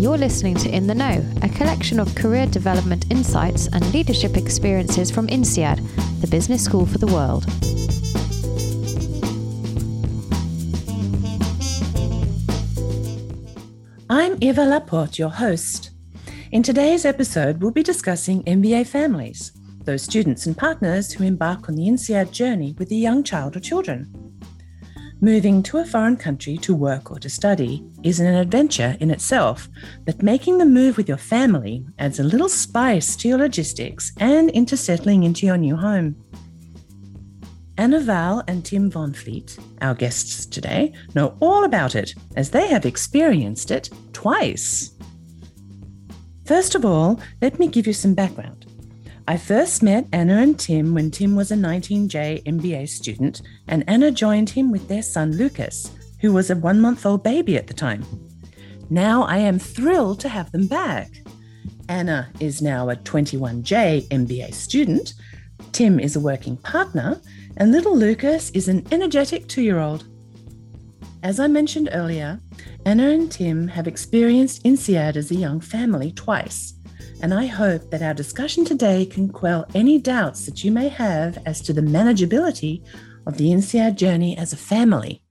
You're 0.00 0.16
listening 0.16 0.54
to 0.54 0.74
In 0.74 0.86
the 0.86 0.94
Know, 0.94 1.22
a 1.42 1.48
collection 1.50 2.00
of 2.00 2.14
career 2.14 2.46
development 2.46 3.04
insights 3.10 3.66
and 3.66 3.92
leadership 3.92 4.34
experiences 4.34 5.10
from 5.10 5.28
INSEAD, 5.28 5.76
the 6.22 6.26
business 6.26 6.64
school 6.64 6.86
for 6.86 6.96
the 6.96 7.06
world. 7.06 7.44
I'm 14.08 14.38
Eva 14.40 14.64
Laporte, 14.64 15.18
your 15.18 15.28
host. 15.28 15.90
In 16.50 16.62
today's 16.62 17.04
episode, 17.04 17.60
we'll 17.60 17.70
be 17.70 17.82
discussing 17.82 18.42
MBA 18.44 18.86
families, 18.86 19.52
those 19.84 20.00
students 20.00 20.46
and 20.46 20.56
partners 20.56 21.12
who 21.12 21.24
embark 21.24 21.68
on 21.68 21.74
the 21.74 21.86
INSEAD 21.86 22.30
journey 22.30 22.74
with 22.78 22.90
a 22.90 22.94
young 22.94 23.22
child 23.22 23.54
or 23.54 23.60
children. 23.60 24.10
Moving 25.20 25.62
to 25.64 25.76
a 25.76 25.84
foreign 25.84 26.16
country 26.16 26.56
to 26.56 26.74
work 26.74 27.10
or 27.10 27.18
to 27.18 27.28
study 27.28 27.84
is 28.02 28.20
an 28.20 28.34
adventure 28.34 28.96
in 29.00 29.10
itself, 29.10 29.68
but 30.04 30.22
making 30.22 30.58
the 30.58 30.64
move 30.64 30.96
with 30.96 31.08
your 31.08 31.18
family 31.18 31.84
adds 31.98 32.18
a 32.18 32.24
little 32.24 32.48
spice 32.48 33.16
to 33.16 33.28
your 33.28 33.38
logistics 33.38 34.12
and 34.18 34.50
into 34.50 34.76
settling 34.76 35.24
into 35.24 35.46
your 35.46 35.56
new 35.56 35.76
home. 35.76 36.16
Anna 37.78 38.00
Val 38.00 38.42
and 38.46 38.64
Tim 38.64 38.90
van 38.90 39.12
Vliet, 39.12 39.58
our 39.80 39.94
guests 39.94 40.44
today, 40.44 40.92
know 41.14 41.36
all 41.40 41.64
about 41.64 41.94
it 41.94 42.14
as 42.36 42.50
they 42.50 42.68
have 42.68 42.84
experienced 42.84 43.70
it 43.70 43.88
twice. 44.12 44.92
First 46.44 46.74
of 46.74 46.84
all, 46.84 47.20
let 47.40 47.58
me 47.58 47.68
give 47.68 47.86
you 47.86 47.92
some 47.92 48.14
background. 48.14 48.66
I 49.28 49.36
first 49.36 49.82
met 49.82 50.08
Anna 50.12 50.38
and 50.42 50.58
Tim 50.58 50.92
when 50.92 51.10
Tim 51.10 51.36
was 51.36 51.52
a 51.52 51.54
19J 51.54 52.42
MBA 52.44 52.88
student, 52.88 53.42
and 53.68 53.84
Anna 53.86 54.10
joined 54.10 54.50
him 54.50 54.72
with 54.72 54.88
their 54.88 55.02
son 55.02 55.36
Lucas, 55.36 55.92
who 56.20 56.32
was 56.32 56.50
a 56.50 56.56
one 56.56 56.80
month 56.80 57.06
old 57.06 57.22
baby 57.22 57.56
at 57.56 57.66
the 57.66 57.74
time. 57.74 58.04
Now 58.88 59.22
I 59.22 59.38
am 59.38 59.58
thrilled 59.58 60.20
to 60.20 60.28
have 60.28 60.52
them 60.52 60.66
back. 60.66 61.10
Anna 61.88 62.30
is 62.40 62.62
now 62.62 62.88
a 62.90 62.96
21J 62.96 64.08
MBA 64.08 64.54
student, 64.54 65.14
Tim 65.72 66.00
is 66.00 66.16
a 66.16 66.20
working 66.20 66.56
partner, 66.56 67.20
and 67.56 67.72
little 67.72 67.96
Lucas 67.96 68.50
is 68.50 68.68
an 68.68 68.86
energetic 68.92 69.48
two 69.48 69.62
year 69.62 69.78
old. 69.78 70.04
As 71.22 71.38
I 71.38 71.48
mentioned 71.48 71.90
earlier, 71.92 72.40
Anna 72.86 73.10
and 73.10 73.30
Tim 73.30 73.68
have 73.68 73.86
experienced 73.86 74.64
INSEAD 74.64 75.16
as 75.16 75.30
a 75.30 75.34
young 75.34 75.60
family 75.60 76.12
twice 76.12 76.74
and 77.22 77.34
I 77.34 77.46
hope 77.46 77.90
that 77.90 78.02
our 78.02 78.14
discussion 78.14 78.64
today 78.64 79.04
can 79.04 79.28
quell 79.28 79.66
any 79.74 79.98
doubts 79.98 80.46
that 80.46 80.64
you 80.64 80.70
may 80.70 80.88
have 80.88 81.38
as 81.46 81.60
to 81.62 81.72
the 81.72 81.82
manageability 81.82 82.82
of 83.26 83.36
the 83.36 83.52
INSEAD 83.52 83.96
journey 83.96 84.36
as 84.38 84.52
a 84.52 84.56
family. 84.56 85.22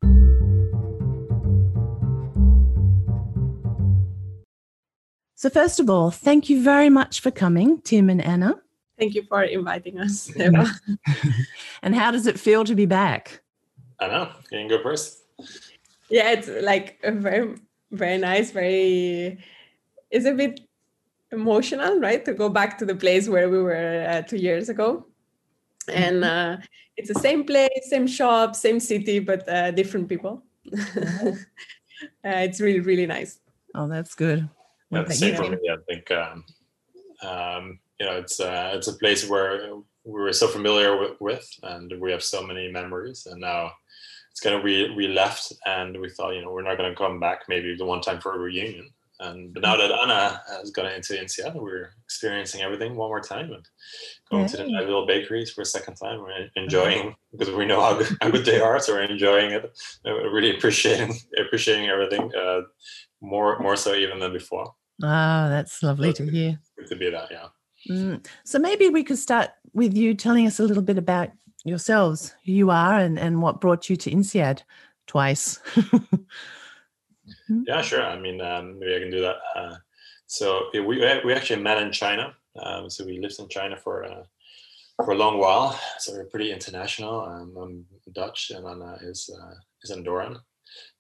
So, 5.40 5.50
first 5.50 5.80
of 5.80 5.90
all, 5.90 6.12
thank 6.12 6.50
you 6.50 6.62
very 6.62 6.90
much 6.90 7.22
for 7.22 7.32
coming, 7.32 7.80
Tim 7.84 8.10
and 8.10 8.22
Anna. 8.22 8.60
Thank 8.98 9.16
you 9.16 9.24
for 9.24 9.42
inviting 9.42 9.98
us. 9.98 10.30
and 11.82 11.96
how 11.96 12.12
does 12.12 12.28
it 12.28 12.38
feel 12.38 12.66
to 12.66 12.76
be 12.76 12.86
back? 12.86 13.40
I 14.02 14.08
know. 14.08 14.32
Can 14.50 14.60
you 14.60 14.68
go 14.68 14.84
first? 14.84 15.24
Yeah, 16.10 16.32
it's 16.32 16.50
like 16.62 17.00
a 17.06 17.14
very, 17.14 17.56
very 17.92 18.18
nice, 18.18 18.52
very, 18.52 19.40
it's 20.12 20.26
a 20.26 20.34
bit 20.34 20.60
emotional, 21.32 22.02
right? 22.02 22.26
To 22.26 22.34
go 22.34 22.50
back 22.50 22.78
to 22.80 22.86
the 22.86 22.96
place 22.96 23.30
where 23.30 23.50
we 23.50 23.60
were 23.64 24.06
uh, 24.10 24.22
two 24.24 24.36
years 24.36 24.68
ago. 24.68 25.06
And 25.88 26.18
mm-hmm. 26.18 26.60
uh, 26.60 26.66
it's 26.98 27.08
the 27.08 27.20
same 27.22 27.46
place, 27.46 27.88
same 27.90 28.08
shop, 28.08 28.58
same 28.58 28.82
city, 28.82 29.20
but 29.20 29.48
uh, 29.48 29.72
different 29.72 30.10
people. 30.10 30.44
uh, 30.76 31.32
it's 32.24 32.60
really, 32.60 32.82
really 32.82 33.06
nice. 33.06 33.40
Oh, 33.74 33.88
that's 33.88 34.16
good. 34.16 34.50
Yeah, 34.92 35.04
the 35.04 35.14
same 35.14 35.36
for 35.36 35.50
me. 35.50 35.58
I 35.70 35.78
think 35.88 36.12
um, 36.12 36.46
um, 37.24 37.80
you 38.00 38.06
know 38.06 38.18
it's 38.18 38.40
uh, 38.40 38.72
it's 38.74 38.88
a 38.88 38.94
place 38.94 39.28
where 39.28 39.76
we 40.04 40.22
were 40.22 40.34
so 40.34 40.48
familiar 40.48 40.98
with, 40.98 41.20
with, 41.20 41.48
and 41.64 41.94
we 42.00 42.12
have 42.12 42.24
so 42.24 42.46
many 42.46 42.72
memories. 42.72 43.28
And 43.30 43.42
now 43.42 43.72
it's 44.32 44.42
kind 44.42 44.56
of 44.56 44.64
we 44.64 44.94
we 44.96 45.08
left, 45.08 45.54
and 45.66 46.00
we 46.00 46.10
thought 46.10 46.36
you 46.36 46.42
know 46.42 46.52
we're 46.52 46.64
not 46.64 46.78
going 46.78 46.90
to 46.90 46.98
come 46.98 47.20
back. 47.20 47.42
Maybe 47.48 47.76
the 47.76 47.86
one 47.86 48.02
time 48.02 48.20
for 48.20 48.36
a 48.36 48.40
reunion. 48.40 48.90
And 49.22 49.54
but 49.54 49.64
now 49.64 49.76
that 49.76 49.92
Anna 49.92 50.42
has 50.48 50.72
gone 50.72 50.86
to 50.86 51.22
INSEAD, 51.22 51.54
we're 51.56 51.92
experiencing 52.06 52.62
everything 52.62 52.96
one 52.96 53.10
more 53.10 53.20
time 53.20 53.52
and 53.52 53.66
going 54.32 54.48
to 54.48 54.58
the 54.58 54.64
little 54.64 55.06
bakeries 55.06 55.52
for 55.52 55.62
a 55.62 55.66
second 55.66 55.96
time. 55.96 56.22
We're 56.22 56.48
enjoying 56.56 57.16
because 57.32 57.54
we 57.54 57.66
know 57.66 57.82
how 57.82 57.98
good, 57.98 58.18
how 58.22 58.30
good 58.30 58.46
they 58.46 58.62
are, 58.62 58.80
so 58.80 58.94
we're 58.94 59.02
enjoying 59.02 59.52
it. 59.52 59.78
We're 60.06 60.34
really 60.34 60.56
appreciating 60.56 61.18
appreciating 61.38 61.90
everything 61.90 62.32
uh, 62.34 62.62
more 63.20 63.60
more 63.60 63.76
so 63.76 63.94
even 63.94 64.20
than 64.20 64.32
before. 64.32 64.74
Ah, 65.04 65.48
that's 65.50 65.82
lovely 65.82 66.14
so 66.14 66.26
to 66.26 66.32
hear. 66.32 66.60
Good 66.78 66.88
to 66.88 66.96
be 66.96 67.10
that, 67.10 67.30
yeah. 67.32 67.48
Mm. 67.90 68.26
So 68.44 68.60
maybe 68.60 68.90
we 68.90 69.04
could 69.04 69.18
start 69.18 69.50
with 69.74 69.96
you 69.96 70.14
telling 70.14 70.46
us 70.48 70.60
a 70.60 70.64
little 70.64 70.84
bit 70.84 70.98
about 70.98 71.30
yourselves, 71.66 72.36
who 72.46 72.52
you 72.52 72.72
are, 72.72 73.00
and 73.00 73.18
and 73.18 73.42
what 73.42 73.62
brought 73.62 73.90
you 73.90 73.96
to 73.98 74.12
INSEAD 74.12 74.62
twice. 75.08 75.60
Mm-hmm. 75.76 76.16
Yeah, 77.68 77.82
sure. 77.84 78.04
I 78.04 78.20
mean, 78.20 78.42
um, 78.42 78.80
maybe 78.80 78.96
I 78.96 79.00
can 79.00 79.12
do 79.12 79.22
that. 79.22 79.36
Uh, 79.56 79.76
so 80.26 80.64
we 80.74 80.82
we 80.82 81.34
actually 81.34 81.62
met 81.62 81.82
in 81.82 81.92
China. 81.92 82.34
Um, 82.60 82.90
so 82.90 83.06
we 83.06 83.20
lived 83.20 83.40
in 83.40 83.48
China 83.50 83.78
for 83.78 84.04
uh, 84.04 84.24
for 85.04 85.12
a 85.12 85.16
long 85.16 85.38
while. 85.38 85.80
So 86.00 86.14
we're 86.14 86.26
pretty 86.26 86.52
international. 86.52 87.22
Um, 87.22 87.56
I'm 87.58 87.86
Dutch, 88.14 88.52
and 88.52 88.66
Anna 88.66 88.98
is 89.02 89.30
uh, 89.30 89.56
is 89.84 89.92
Andorran. 89.92 90.40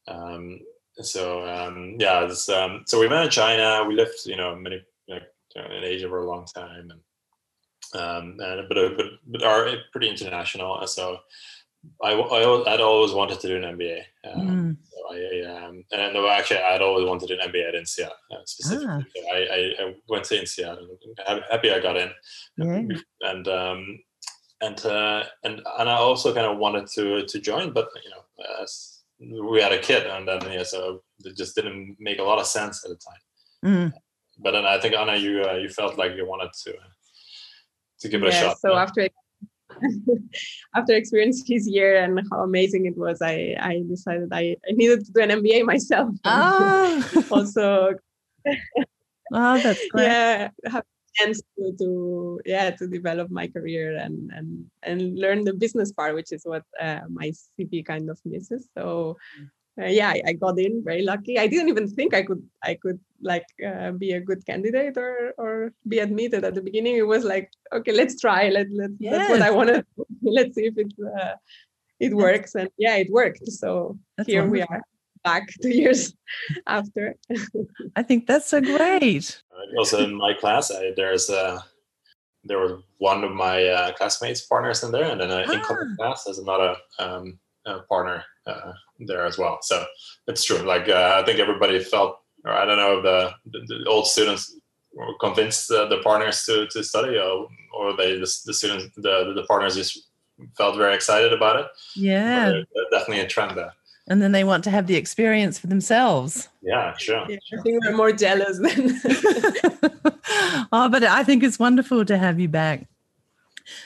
Um, 0.07 0.59
so 1.01 1.47
um, 1.47 1.95
yeah, 1.99 2.25
this, 2.25 2.49
um, 2.49 2.83
so 2.85 2.99
we 2.99 3.07
met 3.07 3.25
in 3.25 3.29
China. 3.29 3.85
We 3.87 3.95
lived, 3.95 4.25
you 4.25 4.37
know, 4.37 4.55
many 4.55 4.83
like, 5.07 5.23
in 5.55 5.83
Asia 5.83 6.07
for 6.07 6.19
a 6.19 6.29
long 6.29 6.45
time, 6.45 6.91
and 6.91 8.01
um, 8.01 8.37
and 8.39 8.67
but 8.67 8.97
but 8.97 9.05
but 9.27 9.43
are 9.43 9.69
pretty 9.91 10.09
international. 10.09 10.85
So 10.87 11.19
I, 12.03 12.11
I 12.11 12.73
I'd 12.73 12.81
always 12.81 13.13
wanted 13.13 13.39
to 13.39 13.47
do 13.47 13.57
an 13.57 13.77
MBA. 13.77 14.01
Um, 14.31 14.47
mm. 14.47 14.77
so 14.83 15.15
I 15.15 15.65
um, 15.65 15.83
and 15.91 16.13
no, 16.13 16.27
actually, 16.27 16.59
I'd 16.59 16.81
always 16.81 17.05
wanted 17.07 17.27
to 17.27 17.35
do 17.35 17.41
an 17.41 17.49
MBA 17.49 17.69
at 17.69 17.75
INSEAD 17.75 18.09
uh, 18.09 18.35
specifically. 18.45 18.87
Ah. 18.89 19.01
So 19.15 19.21
I, 19.33 19.37
I, 19.37 19.85
I, 19.85 19.95
went 20.07 20.25
to 20.25 20.35
INSEAD 20.35 20.77
and 21.27 21.43
happy 21.49 21.71
I 21.71 21.79
got 21.79 21.97
in. 21.97 22.11
Yeah. 22.57 22.97
And 23.21 23.47
um, 23.47 23.99
and 24.61 24.85
uh, 24.85 25.23
and 25.43 25.61
and 25.79 25.89
I 25.89 25.95
also 25.95 26.33
kind 26.33 26.47
of 26.47 26.57
wanted 26.57 26.87
to 26.95 27.25
to 27.25 27.39
join, 27.39 27.71
but 27.71 27.89
you 28.03 28.11
know, 28.11 28.23
as 28.61 28.98
we 29.19 29.61
had 29.61 29.73
a 29.73 29.79
kid, 29.79 30.07
and 30.07 30.27
then 30.27 30.41
yeah, 30.51 30.63
so 30.63 31.01
it 31.25 31.35
just 31.35 31.55
didn't 31.55 31.97
make 31.99 32.19
a 32.19 32.23
lot 32.23 32.39
of 32.39 32.45
sense 32.45 32.85
at 32.85 32.91
the 32.91 32.97
time. 32.97 33.91
Mm. 33.91 33.93
But 34.39 34.51
then 34.51 34.65
I 34.65 34.79
think 34.79 34.95
Anna, 34.95 35.15
you 35.15 35.43
uh, 35.43 35.55
you 35.55 35.69
felt 35.69 35.97
like 35.97 36.15
you 36.15 36.25
wanted 36.25 36.51
to 36.63 36.73
to 38.01 38.09
give 38.09 38.23
it 38.23 38.33
yeah, 38.33 38.39
a 38.39 38.43
shot. 38.43 38.59
So 38.59 38.73
yeah. 38.73 38.81
after 38.81 39.09
after 40.75 40.93
experiencing 40.93 41.45
his 41.47 41.67
year 41.67 42.01
and 42.03 42.19
how 42.31 42.41
amazing 42.41 42.85
it 42.85 42.97
was, 42.97 43.21
I, 43.21 43.55
I 43.59 43.83
decided 43.87 44.29
I, 44.31 44.55
I 44.67 44.71
needed 44.71 45.05
to 45.05 45.11
do 45.11 45.21
an 45.21 45.29
MBA 45.29 45.65
myself. 45.65 46.15
Oh. 46.23 47.25
also, 47.31 47.95
oh, 49.33 49.59
that's 49.61 49.87
great. 49.89 50.03
Yeah, 50.03 50.49
have 50.65 50.83
chance 51.15 51.41
to, 51.57 51.73
to 51.79 52.39
yeah 52.45 52.71
to 52.71 52.87
develop 52.87 53.29
my 53.29 53.47
career 53.47 53.97
and 53.97 54.31
and 54.35 54.65
and 54.83 55.17
learn 55.17 55.43
the 55.43 55.53
business 55.53 55.91
part, 55.91 56.15
which 56.15 56.31
is 56.31 56.43
what 56.45 56.63
uh, 56.81 57.01
my 57.09 57.31
CV 57.31 57.85
kind 57.85 58.09
of 58.09 58.19
misses. 58.25 58.69
So 58.77 59.17
uh, 59.79 59.85
yeah, 59.85 60.09
I, 60.09 60.21
I, 60.27 60.33
got 60.33 60.59
in 60.59 60.83
very 60.83 61.03
lucky. 61.03 61.39
I 61.39 61.47
didn't 61.47 61.69
even 61.69 61.87
think 61.87 62.13
I 62.13 62.23
could 62.23 62.43
I 62.63 62.73
could 62.75 62.99
like 63.21 63.45
uh, 63.65 63.91
be 63.91 64.11
a 64.11 64.19
good 64.19 64.45
candidate 64.45 64.97
or 64.97 65.33
or 65.37 65.73
be 65.87 65.99
admitted 65.99 66.43
at 66.43 66.55
the 66.55 66.61
beginning. 66.61 66.97
It 66.97 67.07
was 67.07 67.23
like 67.23 67.49
okay, 67.71 67.91
let's 67.91 68.19
try. 68.19 68.49
Let 68.49 68.67
let 68.71 68.91
yes. 68.99 69.15
that's 69.15 69.29
what 69.29 69.41
I 69.41 69.51
want 69.51 69.69
to. 69.69 69.85
let's 70.21 70.55
see 70.55 70.65
if 70.65 70.77
it 70.77 70.91
uh, 70.99 71.35
it 71.99 72.13
works. 72.13 72.55
And 72.55 72.69
yeah, 72.77 72.95
it 72.95 73.09
worked. 73.11 73.47
So 73.47 73.97
that's 74.17 74.27
here 74.27 74.41
wonderful. 74.41 74.67
we 74.69 74.77
are 74.77 74.81
back 75.23 75.49
two 75.61 75.69
years 75.69 76.13
after. 76.67 77.15
I 77.95 78.03
think 78.03 78.27
that's 78.27 78.47
so 78.47 78.61
great. 78.61 79.41
Also 79.77 80.03
in 80.03 80.15
my 80.15 80.33
class, 80.33 80.71
I, 80.71 80.93
there's 80.95 81.29
a 81.29 81.63
there 82.45 82.59
was 82.59 82.81
one 82.99 83.23
of 83.23 83.31
my 83.31 83.65
uh, 83.65 83.91
classmates 83.93 84.45
partners 84.45 84.83
in 84.83 84.91
there, 84.91 85.11
and 85.11 85.19
then 85.19 85.29
an 85.29 85.45
ah. 85.47 85.51
incoming 85.51 85.95
class 85.97 86.23
there's 86.23 86.39
another 86.39 86.75
um, 86.99 87.39
partner 87.87 88.23
uh, 88.47 88.71
there 88.99 89.25
as 89.25 89.37
well. 89.37 89.59
So 89.61 89.85
it's 90.27 90.43
true. 90.43 90.59
Like 90.59 90.89
uh, 90.89 91.19
I 91.21 91.25
think 91.25 91.39
everybody 91.39 91.79
felt, 91.79 92.19
or 92.45 92.51
I 92.51 92.65
don't 92.65 92.77
know, 92.77 93.01
the, 93.01 93.31
the, 93.45 93.65
the 93.67 93.89
old 93.89 94.07
students 94.07 94.55
were 94.93 95.13
convinced 95.19 95.69
uh, 95.71 95.85
the 95.85 95.97
partners 95.97 96.43
to, 96.45 96.67
to 96.67 96.83
study, 96.83 97.17
or, 97.17 97.47
or 97.73 97.95
they 97.95 98.13
the, 98.13 98.39
the 98.45 98.53
students 98.53 98.85
the, 98.95 99.33
the 99.35 99.45
partners 99.47 99.75
just 99.75 100.09
felt 100.57 100.77
very 100.77 100.95
excited 100.95 101.33
about 101.33 101.59
it. 101.59 101.67
Yeah, 101.95 102.61
definitely 102.91 103.21
a 103.23 103.27
trend 103.27 103.57
there. 103.57 103.73
And 104.09 104.21
then 104.21 104.31
they 104.31 104.43
want 104.43 104.63
to 104.63 104.71
have 104.71 104.87
the 104.87 104.95
experience 104.95 105.59
for 105.59 105.67
themselves. 105.67 106.49
Yeah, 106.63 106.97
sure. 106.97 107.25
Yeah, 107.29 107.37
I 107.53 107.61
think 107.61 107.85
we're 107.85 107.95
more 107.95 108.11
jealous 108.11 108.57
than. 108.57 108.99
oh, 110.71 110.89
but 110.89 111.03
I 111.03 111.23
think 111.23 111.43
it's 111.43 111.59
wonderful 111.59 112.03
to 112.05 112.17
have 112.17 112.39
you 112.39 112.47
back. 112.47 112.87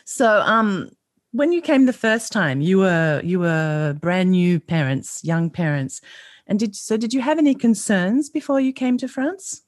So, 0.05 0.39
um, 0.41 0.89
when 1.31 1.51
you 1.51 1.61
came 1.61 1.85
the 1.85 1.93
first 1.93 2.31
time, 2.31 2.61
you 2.61 2.77
were 2.77 3.21
you 3.23 3.39
were 3.39 3.97
brand 3.99 4.31
new 4.31 4.59
parents, 4.59 5.21
young 5.23 5.49
parents, 5.49 5.99
and 6.47 6.59
did 6.59 6.75
so? 6.75 6.95
Did 6.95 7.13
you 7.13 7.21
have 7.21 7.37
any 7.37 7.55
concerns 7.55 8.29
before 8.29 8.59
you 8.59 8.71
came 8.71 8.97
to 8.99 9.07
France? 9.07 9.63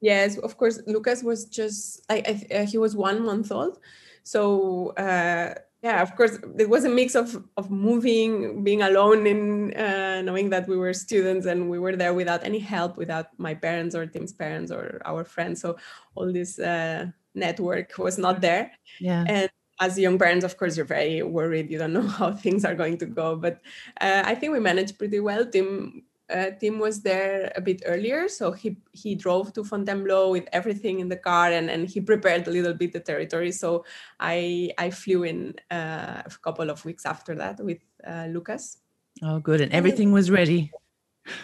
Yes, 0.00 0.36
of 0.38 0.56
course. 0.56 0.80
Lucas 0.86 1.22
was 1.22 1.46
just 1.46 2.04
I, 2.10 2.16
I 2.50 2.54
uh, 2.54 2.66
he 2.66 2.78
was 2.78 2.94
one 2.94 3.24
month 3.24 3.50
old, 3.52 3.78
so 4.22 4.90
uh, 4.96 5.54
yeah, 5.82 6.02
of 6.02 6.16
course, 6.16 6.38
it 6.58 6.68
was 6.68 6.84
a 6.84 6.88
mix 6.88 7.14
of 7.14 7.44
of 7.56 7.70
moving, 7.70 8.64
being 8.64 8.82
alone, 8.82 9.26
in 9.26 9.74
uh, 9.74 10.22
knowing 10.22 10.50
that 10.50 10.66
we 10.66 10.76
were 10.76 10.92
students 10.94 11.46
and 11.46 11.68
we 11.68 11.78
were 11.78 11.94
there 11.96 12.14
without 12.14 12.44
any 12.44 12.58
help, 12.58 12.96
without 12.96 13.26
my 13.38 13.54
parents 13.54 13.94
or 13.94 14.06
Tim's 14.06 14.32
parents 14.32 14.72
or 14.72 15.00
our 15.04 15.24
friends. 15.24 15.60
So 15.60 15.76
all 16.14 16.32
this 16.32 16.58
uh, 16.58 17.06
network 17.34 17.98
was 17.98 18.18
not 18.18 18.40
there. 18.40 18.72
Yeah, 19.00 19.24
and 19.28 19.50
as 19.78 19.98
young 19.98 20.18
parents, 20.18 20.44
of 20.44 20.56
course, 20.56 20.76
you're 20.76 20.86
very 20.86 21.22
worried. 21.22 21.70
You 21.70 21.78
don't 21.78 21.92
know 21.92 22.08
how 22.18 22.32
things 22.32 22.64
are 22.64 22.74
going 22.74 22.96
to 22.98 23.06
go, 23.06 23.36
but 23.36 23.60
uh, 24.00 24.22
I 24.24 24.34
think 24.34 24.52
we 24.52 24.60
managed 24.60 24.98
pretty 24.98 25.20
well. 25.20 25.44
Tim 25.44 26.04
uh, 26.30 26.50
Tim 26.60 26.78
was 26.78 27.02
there 27.02 27.52
a 27.56 27.60
bit 27.60 27.82
earlier, 27.86 28.28
so 28.28 28.52
he 28.52 28.76
he 28.92 29.14
drove 29.14 29.52
to 29.54 29.64
Fontainebleau 29.64 30.30
with 30.30 30.48
everything 30.52 31.00
in 31.00 31.08
the 31.08 31.16
car, 31.16 31.52
and, 31.52 31.70
and 31.70 31.88
he 31.88 32.00
prepared 32.00 32.46
a 32.48 32.50
little 32.50 32.74
bit 32.74 32.92
the 32.92 33.00
territory. 33.00 33.52
So 33.52 33.84
I 34.18 34.70
I 34.78 34.90
flew 34.90 35.22
in 35.24 35.54
uh, 35.70 36.22
a 36.24 36.30
couple 36.42 36.70
of 36.70 36.84
weeks 36.84 37.06
after 37.06 37.34
that 37.36 37.60
with 37.60 37.78
uh, 38.06 38.26
Lucas. 38.28 38.78
Oh, 39.22 39.38
good, 39.38 39.60
and 39.60 39.72
everything 39.72 40.12
was 40.12 40.30
ready. 40.30 40.70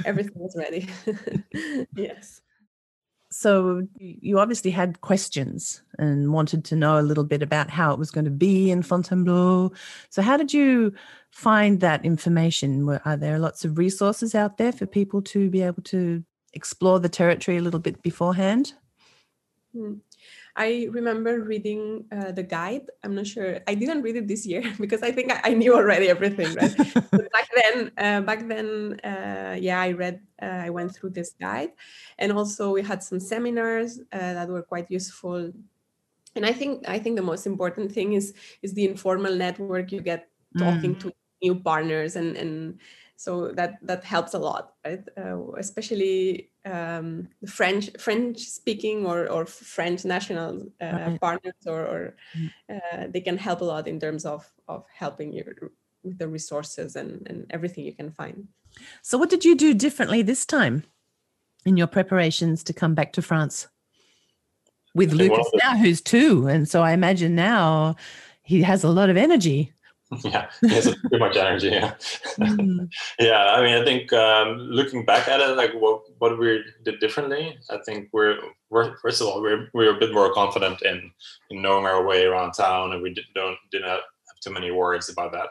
Everything 0.05 0.38
was 0.38 0.56
ready. 0.56 0.88
yes 1.96 2.40
so 3.32 3.87
you 3.99 4.38
obviously 4.38 4.70
had 4.70 5.00
questions 5.00 5.82
and 5.99 6.32
wanted 6.32 6.64
to 6.67 6.76
know 6.76 6.99
a 6.99 7.02
little 7.02 7.25
bit 7.25 7.43
about 7.43 7.70
how 7.70 7.93
it 7.93 7.99
was 7.99 8.11
going 8.11 8.26
to 8.26 8.31
be 8.31 8.70
in 8.70 8.82
Fontainebleau. 8.82 9.73
So 10.11 10.23
how 10.23 10.37
did 10.37 10.52
you 10.52 10.93
find 11.31 11.81
that 11.81 12.05
information? 12.05 12.88
Are 13.05 13.17
there 13.17 13.38
lots 13.38 13.64
of 13.64 13.79
resources 13.79 14.34
out 14.34 14.58
there 14.58 14.73
for 14.73 14.87
people 14.87 15.23
to 15.23 15.49
be 15.49 15.62
able 15.62 15.82
to 15.84 16.23
explore 16.52 17.00
the 17.00 17.08
territory 17.08 17.56
a 17.56 17.62
little 17.62 17.81
bit 17.81 18.02
beforehand? 18.02 18.75
Hmm. 19.75 19.94
I 20.54 20.88
remember 20.90 21.40
reading 21.40 22.04
uh, 22.12 22.32
the 22.32 22.43
guide. 22.43 22.90
I'm 23.02 23.14
not 23.14 23.26
sure. 23.26 23.60
I 23.66 23.75
didn't 23.75 24.02
read 24.02 24.16
it 24.16 24.28
this 24.28 24.44
year 24.44 24.62
because 24.81 25.02
I 25.02 25.10
think 25.10 25.32
I, 25.32 25.50
I 25.50 25.54
knew 25.54 25.75
already 25.75 26.08
everything. 26.08 26.54
Right? 26.54 26.76
back 27.32 27.49
then, 27.54 27.90
uh, 27.96 28.20
back 28.20 28.46
then, 28.49 29.00
uh, 29.04 29.56
yeah, 29.58 29.81
I 29.81 29.93
read. 29.93 30.20
Uh, 30.40 30.66
I 30.66 30.70
went 30.70 30.94
through 30.94 31.10
this 31.10 31.34
guide, 31.40 31.70
and 32.19 32.32
also 32.32 32.72
we 32.72 32.82
had 32.82 33.02
some 33.02 33.20
seminars 33.20 34.00
uh, 34.12 34.34
that 34.34 34.49
were 34.49 34.62
quite 34.62 34.90
useful. 34.90 35.52
And 36.34 36.44
I 36.44 36.52
think 36.52 36.88
I 36.88 36.99
think 36.99 37.16
the 37.16 37.22
most 37.22 37.46
important 37.46 37.93
thing 37.93 38.14
is 38.14 38.34
is 38.62 38.75
the 38.75 38.84
informal 38.84 39.34
network 39.37 39.93
you 39.93 40.00
get 40.00 40.28
talking 40.58 40.96
mm. 40.96 41.00
to 41.00 41.12
new 41.43 41.56
partners 41.56 42.16
and 42.16 42.37
and 42.37 42.78
so 43.16 43.52
that 43.52 43.78
that 43.82 44.04
helps 44.04 44.34
a 44.34 44.38
lot 44.38 44.75
right 44.84 45.02
uh, 45.19 45.37
especially 45.58 46.50
um, 46.64 47.29
French 47.47 47.91
French 47.99 48.38
speaking 48.38 49.06
or, 49.06 49.29
or 49.29 49.47
French 49.47 50.05
national 50.05 50.67
uh, 50.81 50.87
right. 50.93 51.20
partners 51.20 51.55
or, 51.67 51.81
or 51.81 52.17
mm. 52.37 52.50
uh, 52.70 53.06
they 53.09 53.20
can 53.20 53.37
help 53.37 53.61
a 53.61 53.64
lot 53.64 53.88
in 53.88 53.99
terms 53.99 54.25
of 54.25 54.49
of 54.69 54.85
helping 54.94 55.32
you 55.32 55.44
with 56.05 56.19
the 56.19 56.29
resources 56.29 56.97
and, 56.97 57.26
and 57.29 57.47
everything 57.50 57.85
you 57.85 57.94
can 57.94 58.11
find. 58.11 58.49
So 59.03 59.19
what 59.19 59.31
did 59.31 59.44
you 59.44 59.55
do 59.55 59.75
differently 59.75 60.23
this 60.23 60.47
time 60.47 60.85
in 61.64 61.76
your 61.76 61.87
preparations 61.87 62.64
to 62.64 62.73
come 62.73 62.94
back 62.94 63.12
to 63.14 63.23
France? 63.23 63.69
With 64.94 65.12
Lucas 65.12 65.50
now 65.55 65.76
who's 65.76 66.00
two. 66.00 66.47
And 66.47 66.69
so 66.69 66.82
I 66.82 66.93
imagine 66.93 67.35
now 67.35 67.97
he 68.43 68.62
has 68.62 68.85
a 68.85 68.91
lot 68.91 69.11
of 69.11 69.17
energy. 69.17 69.72
yeah, 70.25 70.50
has 70.69 70.85
too 71.11 71.19
much 71.19 71.37
energy. 71.37 71.69
Yeah, 71.69 71.94
mm. 72.38 72.88
yeah. 73.19 73.53
I 73.53 73.62
mean, 73.62 73.81
I 73.81 73.85
think 73.85 74.12
um, 74.12 74.59
looking 74.59 75.05
back 75.05 75.29
at 75.29 75.41
it, 75.41 75.56
like 75.56 75.73
what 75.75 76.03
what 76.19 76.38
we 76.38 76.62
did 76.85 77.00
differently, 77.00 77.59
I 77.70 77.79
think 77.87 78.09
we're, 78.12 78.38
we're 78.69 78.97
first 78.99 79.20
of 79.20 79.29
all 79.29 79.41
we're 79.41 79.69
we're 79.73 79.97
a 79.97 79.99
bit 79.99 80.12
more 80.12 80.32
confident 80.32 80.82
in 80.82 81.11
in 81.50 81.62
knowing 81.62 81.87
our 81.87 82.05
way 82.05 82.25
around 82.25 82.53
town, 82.53 82.93
and 82.93 83.03
we 83.03 83.14
did, 83.14 83.25
don't 83.35 83.56
didn't 83.70 83.88
have 83.88 84.00
too 84.43 84.50
many 84.50 84.70
worries 84.70 85.09
about 85.09 85.32
that. 85.32 85.49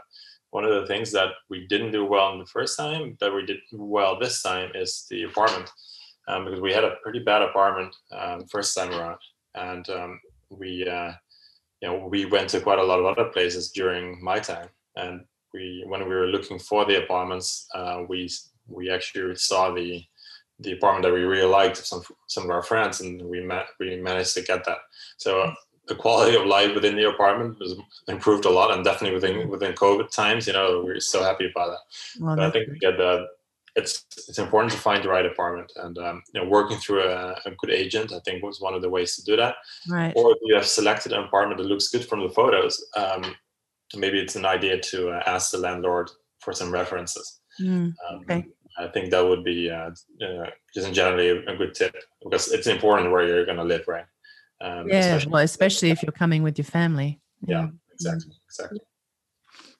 One 0.52 0.66
of 0.66 0.82
the 0.82 0.88
things 0.88 1.12
that 1.14 1.30
we 1.50 1.66
didn't 1.68 1.92
do 1.92 2.06
well 2.06 2.34
in 2.34 2.40
the 2.40 2.46
first 2.46 2.78
time 2.78 3.18
that 3.20 3.34
we 3.34 3.46
did 3.46 3.60
well 3.72 4.20
this 4.20 4.44
time 4.44 4.72
is 4.76 5.08
the 5.10 5.24
apartment, 5.24 5.72
um, 6.28 6.46
because 6.46 6.62
we 6.62 6.74
had 6.74 6.84
a 6.84 6.98
pretty 7.02 7.20
bad 7.20 7.42
apartment 7.42 7.96
um, 8.12 8.46
first 8.46 8.78
time 8.78 8.92
around, 8.92 9.18
and 9.56 9.90
um, 9.90 10.20
we. 10.50 10.88
Uh, 10.88 11.14
you 11.82 11.88
know, 11.88 12.08
we 12.08 12.26
went 12.26 12.50
to 12.50 12.62
quite 12.62 12.80
a 12.80 12.84
lot 12.84 13.00
of 13.00 13.06
other 13.06 13.30
places 13.30 13.72
during 13.72 14.24
my 14.24 14.40
time, 14.40 14.70
and 14.96 15.26
we 15.54 15.84
when 15.88 16.08
we 16.08 16.16
were 16.16 16.28
looking 16.28 16.60
for 16.60 16.86
the 16.86 17.04
apartments, 17.04 17.68
uh, 17.76 18.04
we 18.08 18.30
we 18.68 18.90
actually 18.90 19.36
saw 19.36 19.74
the 19.74 20.04
the 20.60 20.74
apartment 20.74 21.04
that 21.04 21.14
we 21.14 21.24
really 21.24 21.50
liked 21.50 21.78
some 21.78 22.04
some 22.28 22.44
of 22.44 22.50
our 22.52 22.64
friends, 22.64 23.02
and 23.02 23.22
we 23.22 23.42
met 23.42 23.66
we 23.80 23.96
managed 23.98 24.34
to 24.36 24.44
get 24.44 24.64
that. 24.66 24.78
So 25.18 25.54
the 25.88 25.96
quality 25.96 26.38
of 26.38 26.46
life 26.46 26.74
within 26.76 26.96
the 26.96 27.10
apartment 27.10 27.60
was 27.60 27.76
improved 28.08 28.46
a 28.46 28.50
lot, 28.50 28.72
and 28.72 28.84
definitely 28.84 29.16
within 29.16 29.50
within 29.50 29.74
COVID 29.74 30.12
times, 30.12 30.48
you 30.48 30.54
know, 30.54 30.84
we 30.86 30.92
are 30.92 31.00
so 31.00 31.24
happy 31.24 31.50
about 31.50 31.72
that. 31.72 32.24
Well, 32.24 32.36
but 32.36 32.46
I 32.46 32.52
think 32.52 32.70
we 32.70 32.78
get 32.78 32.98
the 32.98 33.28
it's 33.76 34.06
it's 34.28 34.40
important 34.40 34.72
to 34.72 34.78
find 34.78 35.04
the 35.04 35.10
right 35.10 35.26
apartment. 35.26 35.72
And 35.78 35.98
um, 35.98 36.24
you 36.34 36.42
know 36.42 36.48
working 36.48 36.78
through 36.78 37.04
a, 37.04 37.36
a, 37.46 37.52
good 37.58 37.72
agent 37.72 38.12
i 38.12 38.20
think 38.26 38.44
was 38.44 38.60
one 38.60 38.74
of 38.74 38.82
the 38.82 38.90
ways 38.90 39.16
to 39.16 39.24
do 39.24 39.36
that. 39.38 39.56
Right. 39.90 40.14
Or 40.16 40.32
if 40.32 40.38
you 40.42 40.56
have 40.56 40.66
selected 40.66 41.14
an 41.14 41.24
apartment 41.24 41.58
that 41.60 41.68
looks 41.68 41.90
good 41.90 42.06
from 42.06 42.22
the 42.22 42.30
photos 42.30 42.84
um, 42.98 43.36
maybe 43.96 44.20
it's 44.20 44.36
an 44.36 44.46
idea 44.46 44.80
to 44.80 45.10
uh, 45.10 45.24
ask 45.26 45.52
the 45.52 45.58
landlord 45.58 46.10
for 46.40 46.54
some 46.54 46.72
references. 46.72 47.42
Mm, 47.60 47.94
okay. 48.22 48.36
Um, 48.36 48.54
i 48.80 48.88
think 48.88 49.12
that 49.12 49.20
would 49.20 49.44
be 49.44 49.70
uh, 49.70 49.92
uh, 50.26 50.50
just 50.74 50.88
in 50.88 50.94
generally 50.94 51.28
a, 51.28 51.36
a, 51.52 51.58
good 51.58 51.74
tip 51.76 51.94
because 52.24 52.54
it's 52.54 52.68
important 52.68 53.12
where 53.12 53.28
you're 53.28 53.46
going 53.46 53.58
to 53.58 53.64
live 53.64 53.86
right? 53.88 54.06
Um, 54.62 54.88
yeah 54.88 55.00
especially 55.00 55.32
well 55.32 55.44
especially 55.44 55.92
if 55.92 56.02
you're 56.02 56.12
coming 56.24 56.42
with 56.44 56.58
your 56.58 56.66
family. 56.66 57.20
Yeah, 57.46 57.62
yeah. 57.62 57.68
exactly 57.94 58.34
exactly 58.48 58.80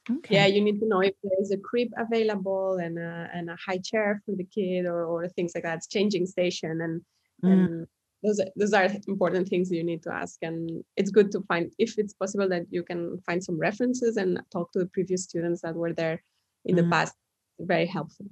Okay. 0.10 0.36
Yeah, 0.36 0.48
you 0.48 0.62
need 0.62 0.80
to 0.80 0.88
know 0.88 1.02
if 1.02 1.14
there's 1.24 1.52
a 1.52 1.58
crib 1.58 1.90
available 1.98 2.78
and 2.78 2.98
a, 2.98 3.30
and 3.34 3.50
a 3.50 3.56
high 3.56 3.78
chair 3.78 4.22
for 4.26 4.36
the 4.36 4.44
kid 4.44 4.86
or, 4.86 5.06
or 5.06 5.28
things 5.30 5.52
like 5.54 5.64
that. 5.64 5.78
It's 5.78 5.88
changing 5.88 6.26
station 6.26 6.82
and, 6.82 7.02
mm. 7.44 7.52
and 7.52 7.88
those 8.24 8.40
are, 8.40 8.48
those 8.56 8.74
are 8.74 8.88
important 9.08 9.48
things 9.48 9.72
you 9.72 9.84
need 9.84 10.04
to 10.04 10.14
ask. 10.14 10.40
And 10.42 10.84
it's 10.96 11.12
good 11.12 11.32
to 11.34 11.42
find 11.42 11.72
if 11.78 12.00
it's 12.00 12.14
possible 12.14 12.50
that 12.50 12.66
you 12.72 12.84
can 12.84 13.20
find 13.26 13.44
some 13.44 13.60
references 13.60 14.18
and 14.18 14.42
talk 14.52 14.72
to 14.72 14.80
the 14.80 14.88
previous 14.88 15.24
students 15.24 15.62
that 15.62 15.76
were 15.76 15.94
there 15.94 16.24
in 16.66 16.76
mm. 16.76 16.84
the 16.84 16.90
past. 16.90 17.16
Very 17.60 17.86
helpful. 17.86 18.26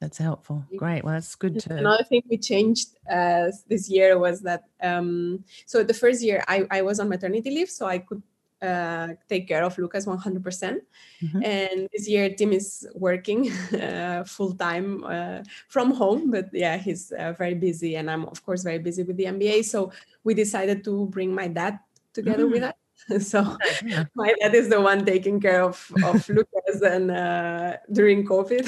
That's 0.00 0.18
helpful. 0.18 0.66
Great. 0.76 1.02
Well, 1.04 1.14
that's 1.14 1.34
good 1.36 1.58
to. 1.60 1.74
Another 1.74 2.04
thing 2.04 2.22
we 2.28 2.36
changed 2.36 2.88
uh, 3.10 3.50
this 3.66 3.88
year 3.88 4.18
was 4.18 4.42
that. 4.42 4.64
Um, 4.82 5.44
so 5.64 5.82
the 5.82 5.94
first 5.94 6.22
year 6.22 6.44
I, 6.46 6.66
I 6.70 6.82
was 6.82 7.00
on 7.00 7.08
maternity 7.08 7.50
leave, 7.50 7.70
so 7.70 7.86
I 7.86 7.98
could 8.00 8.22
uh, 8.62 9.08
take 9.28 9.48
care 9.48 9.64
of 9.64 9.76
Lucas 9.78 10.06
100%. 10.06 10.42
percent 10.42 10.82
mm 11.22 11.30
hmm 11.30 11.42
And 11.42 11.88
this 11.92 12.08
year, 12.08 12.30
Tim 12.30 12.52
is 12.52 12.86
working 12.94 13.50
uh, 13.72 14.24
full 14.24 14.54
time 14.54 15.04
uh, 15.04 15.42
from 15.68 15.92
home, 15.92 16.30
but 16.30 16.48
yeah, 16.52 16.76
he's 16.76 17.12
uh, 17.12 17.32
very 17.32 17.54
busy, 17.54 17.96
and 17.96 18.10
I'm 18.10 18.24
of 18.26 18.44
course 18.44 18.62
very 18.62 18.78
busy 18.78 19.02
with 19.02 19.16
the 19.16 19.24
MBA. 19.24 19.64
So 19.64 19.92
we 20.24 20.34
decided 20.34 20.84
to 20.84 21.06
bring 21.06 21.34
my 21.34 21.48
dad 21.48 21.78
together 22.12 22.46
mm 22.46 22.52
with 22.52 22.62
us. 22.62 22.74
so 23.28 23.56
yeah. 23.84 24.04
my 24.14 24.32
dad 24.40 24.54
is 24.54 24.68
the 24.68 24.80
one 24.80 25.04
taking 25.04 25.38
care 25.40 25.62
of 25.62 25.76
of 26.02 26.28
Lucas 26.28 26.80
and 26.80 27.10
uh, 27.10 27.76
during 27.92 28.24
COVID. 28.24 28.64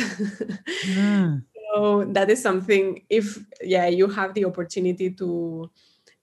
mm. 0.85 1.43
So 1.69 2.05
that 2.17 2.31
is 2.31 2.41
something. 2.41 3.05
If 3.11 3.39
yeah, 3.61 3.87
you 3.87 4.09
have 4.09 4.33
the 4.33 4.47
opportunity 4.47 5.11
to 5.21 5.71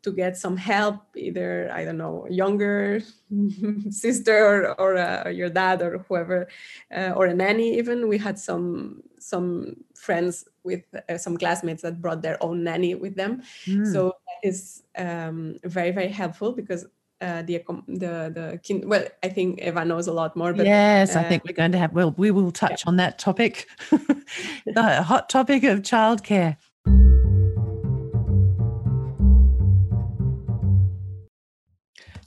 to 0.05 0.11
get 0.11 0.37
some 0.37 0.55
help 0.55 1.01
either 1.15 1.67
i 1.73 1.83
don't 1.83 1.97
know 1.97 2.27
younger 2.29 3.01
sister 3.89 4.37
or, 4.51 4.79
or 4.79 4.97
uh, 4.97 5.27
your 5.29 5.49
dad 5.49 5.81
or 5.81 5.97
whoever 6.07 6.47
uh, 6.95 7.11
or 7.17 7.25
a 7.25 7.33
nanny 7.33 7.75
even 7.79 8.07
we 8.07 8.17
had 8.17 8.37
some 8.37 9.01
some 9.17 9.75
friends 9.95 10.45
with 10.63 10.83
uh, 11.09 11.17
some 11.17 11.35
classmates 11.35 11.81
that 11.81 11.99
brought 11.99 12.21
their 12.21 12.37
own 12.43 12.63
nanny 12.63 12.93
with 12.93 13.15
them 13.15 13.41
mm. 13.65 13.91
so 13.91 14.13
that 14.27 14.47
is 14.47 14.83
um, 14.95 15.57
very 15.63 15.89
very 15.89 16.09
helpful 16.21 16.51
because 16.51 16.85
uh, 17.21 17.41
the 17.41 17.63
the 17.87 18.13
the 18.37 18.59
kin- 18.61 18.87
well 18.87 19.05
i 19.23 19.29
think 19.29 19.59
eva 19.59 19.83
knows 19.83 20.05
a 20.05 20.13
lot 20.13 20.35
more 20.35 20.53
but 20.53 20.67
yes 20.67 21.15
i 21.15 21.23
think 21.23 21.41
uh, 21.41 21.45
we're 21.47 21.61
going 21.61 21.71
to 21.71 21.79
have 21.79 21.93
well 21.93 22.13
we 22.17 22.29
will 22.29 22.51
touch 22.51 22.83
yeah. 22.83 22.89
on 22.89 22.97
that 22.97 23.17
topic 23.17 23.67
the 23.89 25.01
hot 25.01 25.29
topic 25.29 25.63
of 25.63 25.79
childcare 25.79 26.57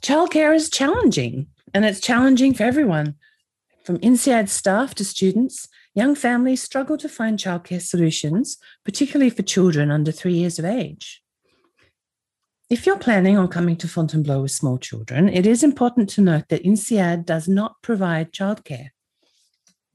childcare 0.01 0.55
is 0.55 0.69
challenging 0.69 1.47
and 1.73 1.85
it's 1.85 1.99
challenging 1.99 2.53
for 2.53 2.63
everyone. 2.63 3.15
From 3.83 3.97
INSEAD 3.99 4.49
staff 4.49 4.93
to 4.95 5.05
students, 5.05 5.67
young 5.95 6.15
families 6.15 6.61
struggle 6.61 6.97
to 6.97 7.09
find 7.09 7.39
childcare 7.39 7.81
solutions, 7.81 8.57
particularly 8.85 9.29
for 9.29 9.41
children 9.41 9.91
under 9.91 10.11
three 10.11 10.33
years 10.33 10.59
of 10.59 10.65
age. 10.65 11.21
If 12.69 12.85
you're 12.85 12.99
planning 12.99 13.35
on 13.37 13.47
coming 13.47 13.77
to 13.77 13.87
Fontainebleau 13.87 14.43
with 14.43 14.51
small 14.51 14.77
children, 14.77 15.27
it 15.27 15.47
is 15.47 15.63
important 15.63 16.07
to 16.11 16.21
note 16.21 16.49
that 16.49 16.63
INSEAD 16.63 17.25
does 17.25 17.47
not 17.47 17.81
provide 17.81 18.31
childcare. 18.31 18.89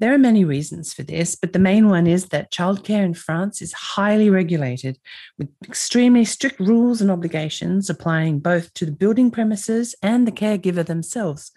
There 0.05 0.13
are 0.13 0.19
many 0.19 0.45
reasons 0.45 0.93
for 0.93 1.03
this, 1.03 1.35
but 1.35 1.55
the 1.55 1.59
main 1.59 1.89
one 1.89 2.07
is 2.07 2.27
that 2.27 2.53
childcare 2.53 3.03
in 3.03 3.15
France 3.15 3.63
is 3.63 3.73
highly 3.73 4.29
regulated 4.29 4.99
with 5.39 5.49
extremely 5.65 6.27
strict 6.27 6.61
rules 6.61 7.01
and 7.01 7.11
obligations 7.11 7.89
applying 7.89 8.41
both 8.41 8.75
to 8.75 8.85
the 8.85 8.93
building 8.93 9.31
premises 9.31 9.95
and 10.03 10.29
the 10.29 10.31
caregiver 10.31 10.85
themselves. 10.85 11.53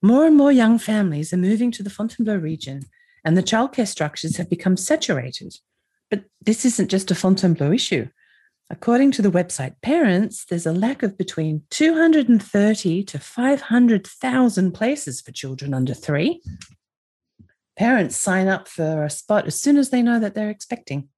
More 0.00 0.24
and 0.24 0.34
more 0.34 0.50
young 0.50 0.78
families 0.78 1.30
are 1.34 1.36
moving 1.36 1.70
to 1.72 1.82
the 1.82 1.90
Fontainebleau 1.90 2.36
region, 2.36 2.84
and 3.22 3.36
the 3.36 3.42
childcare 3.42 3.86
structures 3.86 4.38
have 4.38 4.48
become 4.48 4.78
saturated. 4.78 5.54
But 6.10 6.24
this 6.40 6.64
isn't 6.64 6.88
just 6.88 7.10
a 7.10 7.14
Fontainebleau 7.14 7.72
issue. 7.72 8.08
According 8.70 9.10
to 9.10 9.20
the 9.20 9.30
website 9.30 9.74
Parents, 9.82 10.46
there's 10.46 10.64
a 10.64 10.72
lack 10.72 11.02
of 11.02 11.18
between 11.18 11.64
230 11.68 13.04
to 13.04 13.18
500,000 13.18 14.72
places 14.72 15.20
for 15.20 15.32
children 15.32 15.74
under 15.74 15.92
three. 15.92 16.40
Parents 17.76 18.16
sign 18.16 18.48
up 18.48 18.68
for 18.68 19.04
a 19.04 19.10
spot 19.10 19.46
as 19.46 19.60
soon 19.60 19.76
as 19.76 19.90
they 19.90 20.02
know 20.02 20.18
that 20.18 20.34
they're 20.34 20.50
expecting. 20.50 21.08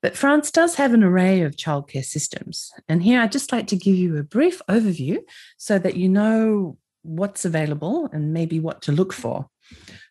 But 0.00 0.16
France 0.16 0.50
does 0.50 0.74
have 0.74 0.94
an 0.94 1.04
array 1.04 1.42
of 1.42 1.56
childcare 1.56 2.04
systems. 2.04 2.72
And 2.88 3.02
here 3.02 3.20
I'd 3.20 3.30
just 3.30 3.52
like 3.52 3.68
to 3.68 3.76
give 3.76 3.94
you 3.94 4.16
a 4.16 4.24
brief 4.24 4.60
overview 4.68 5.18
so 5.58 5.78
that 5.78 5.96
you 5.96 6.08
know 6.08 6.76
what's 7.02 7.44
available 7.44 8.08
and 8.12 8.32
maybe 8.32 8.58
what 8.58 8.82
to 8.82 8.92
look 8.92 9.12
for. 9.12 9.48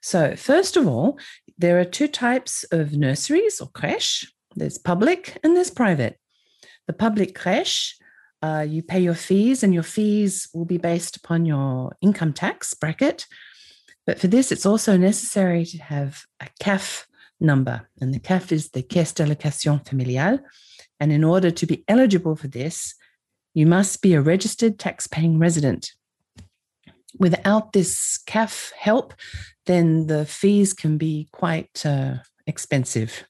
So, 0.02 0.36
first 0.36 0.78
of 0.78 0.88
all, 0.88 1.20
there 1.58 1.80
are 1.80 1.86
two 1.86 2.08
types 2.08 2.64
of 2.72 2.94
nurseries 2.94 3.60
or 3.60 3.68
creche 3.70 4.26
there's 4.56 4.78
public 4.78 5.38
and 5.44 5.56
there's 5.56 5.70
private. 5.70 6.18
The 6.88 6.94
public 6.94 7.36
creche, 7.36 7.98
uh, 8.42 8.66
you 8.68 8.84
pay 8.84 9.00
your 9.00 9.16
fees, 9.16 9.64
and 9.64 9.74
your 9.74 9.84
fees 9.84 10.50
will 10.54 10.66
be 10.66 10.78
based 10.78 11.16
upon 11.16 11.46
your 11.46 11.96
income 12.02 12.34
tax 12.34 12.74
bracket. 12.74 13.26
But 14.06 14.20
for 14.20 14.28
this, 14.28 14.52
it's 14.52 14.66
also 14.66 14.98
necessary 14.98 15.66
to 15.66 15.78
have 15.78 16.24
a 16.40 16.48
CAF 16.60 17.06
number, 17.40 17.90
and 18.00 18.14
the 18.14 18.20
CAF 18.20 18.52
is 18.52 18.70
the 18.70 18.82
Caisse 18.82 19.14
d'allocation 19.14 19.80
familiale. 19.80 20.40
And 21.00 21.12
in 21.12 21.24
order 21.24 21.52
to 21.52 21.66
be 21.66 21.84
eligible 21.88 22.36
for 22.36 22.48
this, 22.48 22.96
you 23.54 23.66
must 23.66 24.02
be 24.02 24.14
a 24.14 24.22
registered 24.22 24.80
tax-paying 24.80 25.40
resident. 25.40 25.92
Without 27.20 27.74
this 27.74 28.20
CAF 28.28 28.72
help, 28.74 29.14
then 29.66 30.08
the 30.08 30.26
fees 30.26 30.74
can 30.74 30.98
be 30.98 31.28
quite 31.32 31.86
uh, 31.86 32.16
expensive. 32.48 33.26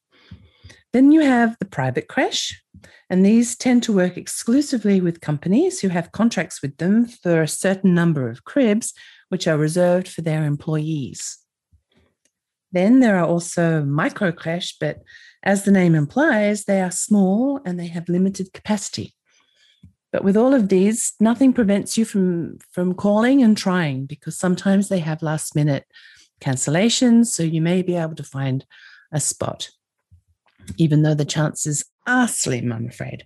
Then 0.93 1.11
you 1.11 1.21
have 1.21 1.55
the 1.59 1.65
private 1.65 2.07
creche, 2.07 2.61
and 3.09 3.25
these 3.25 3.55
tend 3.55 3.83
to 3.83 3.93
work 3.93 4.17
exclusively 4.17 5.01
with 5.01 5.21
companies 5.21 5.79
who 5.79 5.89
have 5.89 6.11
contracts 6.11 6.61
with 6.61 6.77
them 6.77 7.05
for 7.05 7.41
a 7.41 7.47
certain 7.47 7.95
number 7.95 8.29
of 8.29 8.43
cribs, 8.43 8.93
which 9.31 9.47
are 9.47 9.57
reserved 9.57 10.07
for 10.07 10.21
their 10.21 10.43
employees. 10.43 11.37
Then 12.71 12.99
there 12.99 13.17
are 13.17 13.25
also 13.25 13.83
micro 13.83 14.33
but 14.79 14.99
as 15.43 15.63
the 15.63 15.71
name 15.71 15.95
implies, 15.95 16.65
they 16.65 16.81
are 16.81 16.91
small 16.91 17.59
and 17.65 17.79
they 17.79 17.87
have 17.87 18.09
limited 18.09 18.53
capacity. 18.53 19.13
But 20.11 20.23
with 20.23 20.35
all 20.35 20.53
of 20.53 20.67
these, 20.67 21.13
nothing 21.19 21.53
prevents 21.53 21.97
you 21.97 22.05
from, 22.05 22.57
from 22.71 22.93
calling 22.93 23.41
and 23.41 23.57
trying 23.57 24.05
because 24.05 24.37
sometimes 24.37 24.89
they 24.89 24.99
have 24.99 25.21
last 25.21 25.55
minute 25.55 25.85
cancellations. 26.41 27.27
So 27.27 27.43
you 27.43 27.61
may 27.61 27.81
be 27.81 27.95
able 27.95 28.15
to 28.15 28.23
find 28.23 28.65
a 29.13 29.19
spot 29.19 29.69
even 30.77 31.01
though 31.01 31.13
the 31.13 31.25
chances 31.25 31.85
are 32.07 32.27
slim, 32.27 32.71
I'm 32.71 32.87
afraid. 32.87 33.25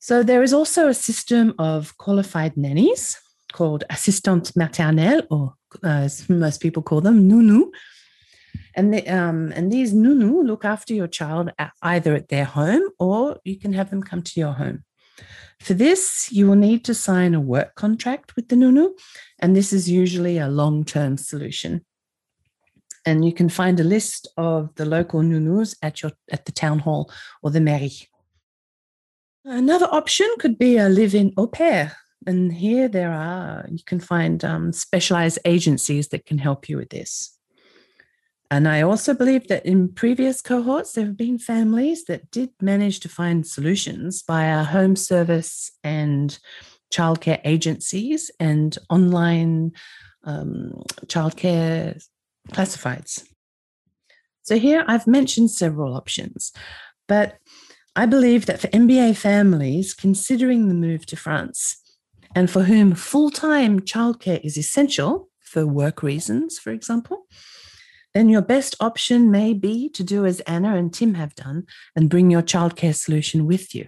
So 0.00 0.22
there 0.22 0.42
is 0.42 0.52
also 0.52 0.88
a 0.88 0.94
system 0.94 1.54
of 1.58 1.96
qualified 1.98 2.56
nannies 2.56 3.18
called 3.58 3.84
assistante 3.90 4.52
maternelle, 4.54 5.26
or 5.30 5.54
uh, 5.82 6.04
as 6.06 6.28
most 6.28 6.60
people 6.60 6.82
call 6.82 7.00
them, 7.00 7.28
nounou. 7.28 7.70
And, 8.74 8.94
um, 9.08 9.52
and 9.56 9.72
these 9.72 9.92
nounou 9.92 10.46
look 10.46 10.64
after 10.64 10.94
your 10.94 11.08
child 11.08 11.50
at, 11.58 11.72
either 11.82 12.14
at 12.14 12.28
their 12.28 12.44
home 12.44 12.84
or 12.98 13.38
you 13.44 13.58
can 13.58 13.72
have 13.72 13.90
them 13.90 14.02
come 14.02 14.22
to 14.22 14.40
your 14.40 14.52
home. 14.52 14.84
For 15.60 15.74
this, 15.74 16.28
you 16.30 16.46
will 16.46 16.60
need 16.68 16.84
to 16.84 16.94
sign 16.94 17.34
a 17.34 17.40
work 17.40 17.74
contract 17.74 18.36
with 18.36 18.48
the 18.48 18.56
nounou, 18.56 18.90
and 19.40 19.56
this 19.56 19.72
is 19.72 19.90
usually 19.90 20.38
a 20.38 20.48
long 20.48 20.84
term 20.84 21.16
solution 21.16 21.84
and 23.06 23.24
you 23.24 23.32
can 23.32 23.48
find 23.48 23.80
a 23.80 23.84
list 23.84 24.28
of 24.36 24.74
the 24.74 24.84
local 24.84 25.22
nounous 25.22 25.74
at 25.82 26.02
your 26.02 26.12
at 26.30 26.44
the 26.44 26.52
town 26.52 26.78
hall 26.78 27.10
or 27.42 27.50
the 27.50 27.60
mairie. 27.60 28.08
Another 29.44 29.88
option 29.90 30.28
could 30.38 30.58
be 30.58 30.76
a 30.76 30.88
live-in 30.88 31.32
au 31.38 31.46
pair, 31.46 31.96
and 32.28 32.52
here 32.52 32.88
there 32.88 33.10
are 33.10 33.64
you 33.70 33.82
can 33.86 34.00
find 34.00 34.44
um, 34.44 34.70
specialized 34.70 35.38
agencies 35.46 36.08
that 36.08 36.26
can 36.26 36.36
help 36.36 36.68
you 36.68 36.76
with 36.76 36.90
this. 36.90 37.34
And 38.50 38.68
I 38.68 38.82
also 38.82 39.14
believe 39.14 39.48
that 39.48 39.64
in 39.64 39.88
previous 39.88 40.42
cohorts, 40.42 40.92
there 40.92 41.06
have 41.06 41.16
been 41.16 41.38
families 41.38 42.04
that 42.04 42.30
did 42.30 42.50
manage 42.60 43.00
to 43.00 43.08
find 43.08 43.46
solutions 43.46 44.22
via 44.26 44.64
home 44.64 44.94
service 44.94 45.70
and 45.82 46.38
childcare 46.92 47.40
agencies 47.44 48.30
and 48.38 48.76
online 48.90 49.72
um, 50.24 50.82
childcare 51.06 52.02
classifieds. 52.50 53.24
So 54.42 54.58
here 54.58 54.84
I've 54.86 55.06
mentioned 55.06 55.50
several 55.50 55.94
options, 55.94 56.52
but 57.06 57.38
I 57.96 58.04
believe 58.04 58.46
that 58.46 58.60
for 58.60 58.68
MBA 58.68 59.16
families 59.16 59.94
considering 59.94 60.68
the 60.68 60.74
move 60.74 61.06
to 61.06 61.16
France 61.16 61.82
and 62.34 62.50
for 62.50 62.64
whom 62.64 62.94
full 62.94 63.30
time 63.30 63.80
childcare 63.80 64.40
is 64.44 64.56
essential 64.56 65.28
for 65.40 65.66
work 65.66 66.02
reasons, 66.02 66.58
for 66.58 66.70
example, 66.70 67.26
then 68.14 68.28
your 68.28 68.42
best 68.42 68.76
option 68.80 69.30
may 69.30 69.52
be 69.52 69.88
to 69.90 70.02
do 70.02 70.26
as 70.26 70.40
Anna 70.40 70.76
and 70.76 70.92
Tim 70.92 71.14
have 71.14 71.34
done 71.34 71.66
and 71.94 72.10
bring 72.10 72.30
your 72.30 72.42
childcare 72.42 72.94
solution 72.94 73.46
with 73.46 73.74
you. 73.74 73.86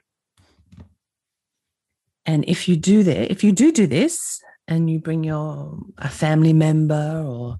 And 2.27 2.45
if 2.47 2.69
you 2.69 2.77
do 2.77 3.03
that, 3.03 3.31
if 3.31 3.43
you 3.43 3.53
do 3.53 3.73
do 3.73 3.87
this 3.87 4.41
and 4.69 4.91
you 4.91 5.01
bring 5.01 5.25
your 5.25 5.79
a 5.99 6.09
family 6.09 6.53
member 6.53 7.25
or 7.27 7.59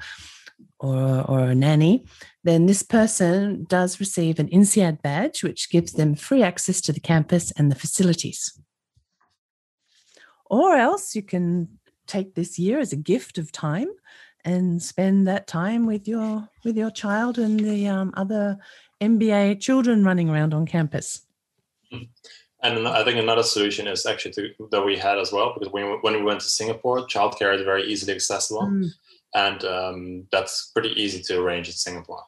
or, 0.79 1.23
or 1.29 1.41
a 1.41 1.55
nanny, 1.55 2.07
then 2.43 2.65
this 2.65 2.83
person 2.83 3.67
does 3.69 4.01
receive 4.01 4.39
an 4.39 4.49
INSEAD 4.49 5.03
badge, 5.03 5.43
which 5.43 5.71
gives 5.71 5.93
them 5.93 6.15
free 6.15 6.43
access 6.43 6.81
to 6.81 6.93
the 6.93 7.01
campus 7.01 7.53
and 7.53 7.71
the 7.71 7.75
facilities. 7.75 8.59
Or 10.51 10.75
else 10.75 11.15
you 11.15 11.23
can 11.23 11.69
take 12.07 12.35
this 12.35 12.59
year 12.59 12.79
as 12.79 12.93
a 12.93 12.97
gift 12.97 13.39
of 13.39 13.53
time 13.53 13.89
and 14.45 14.83
spend 14.83 15.27
that 15.29 15.47
time 15.47 15.87
with 15.87 16.09
your 16.09 16.49
with 16.65 16.77
your 16.77 16.91
child 16.91 17.39
and 17.39 17.61
the 17.61 17.87
um, 17.89 18.13
other 18.17 18.59
MBA 19.01 19.61
children 19.61 20.05
running 20.05 20.29
around 20.29 20.53
on 20.53 20.67
campus. 20.67 21.23
And 22.63 22.87
I 22.87 23.03
think 23.05 23.19
another 23.19 23.43
solution 23.43 23.87
is 23.87 24.05
actually 24.05 24.33
to, 24.33 24.51
that 24.71 24.85
we 24.85 24.99
had 24.99 25.19
as 25.19 25.33
well, 25.33 25.55
because 25.55 25.73
when, 25.73 25.99
when 26.03 26.15
we 26.15 26.23
went 26.23 26.41
to 26.41 26.47
Singapore, 26.47 27.07
childcare 27.07 27.55
is 27.55 27.63
very 27.63 27.85
easily 27.85 28.13
accessible. 28.13 28.63
Mm 28.63 28.91
and 29.35 29.65
um, 29.65 30.27
that's 30.33 30.71
pretty 30.73 30.91
easy 31.01 31.23
to 31.23 31.41
arrange 31.41 31.69
in 31.69 31.75
Singapore. 31.75 32.25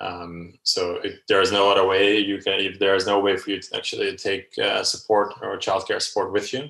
Um, 0.00 0.54
so 0.62 0.98
if 1.04 1.20
there 1.28 1.40
is 1.40 1.52
no 1.52 1.70
other 1.70 1.86
way 1.86 2.18
you 2.18 2.38
can, 2.38 2.60
if 2.60 2.78
there 2.78 2.94
is 2.94 3.06
no 3.06 3.20
way 3.20 3.36
for 3.36 3.50
you 3.50 3.60
to 3.60 3.76
actually 3.76 4.14
take 4.16 4.52
uh, 4.58 4.82
support 4.82 5.34
or 5.40 5.56
childcare 5.56 6.02
support 6.02 6.32
with 6.32 6.52
you, 6.52 6.68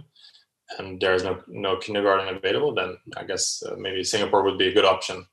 and 0.78 1.00
there 1.00 1.14
is 1.14 1.24
no 1.24 1.40
no 1.46 1.76
kindergarten 1.76 2.34
available, 2.34 2.74
then 2.74 2.96
I 3.16 3.24
guess 3.24 3.62
uh, 3.62 3.74
maybe 3.76 4.02
Singapore 4.04 4.42
would 4.44 4.58
be 4.58 4.68
a 4.68 4.74
good 4.74 4.84
option 4.84 5.26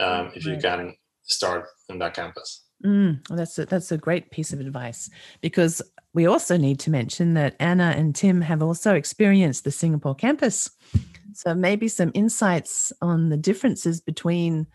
um, 0.00 0.32
if 0.34 0.44
you 0.44 0.58
can 0.58 0.94
start 1.22 1.66
in 1.88 1.98
that 1.98 2.14
campus. 2.14 2.64
Mm, 2.84 3.26
well, 3.28 3.38
that's 3.38 3.58
a, 3.58 3.66
that's 3.66 3.90
a 3.90 3.96
great 3.96 4.30
piece 4.30 4.52
of 4.52 4.60
advice 4.60 5.08
because 5.40 5.80
we 6.12 6.26
also 6.26 6.56
need 6.56 6.78
to 6.80 6.90
mention 6.90 7.34
that 7.34 7.56
Anna 7.58 7.94
and 7.96 8.14
Tim 8.14 8.42
have 8.42 8.62
also 8.62 8.94
experienced 8.94 9.64
the 9.64 9.70
Singapore 9.70 10.14
campus. 10.14 10.70
So 11.32 11.54
maybe 11.54 11.88
some 11.88 12.10
insights 12.14 12.92
on 13.00 13.28
the 13.28 13.36
differences 13.36 14.00
between 14.00 14.66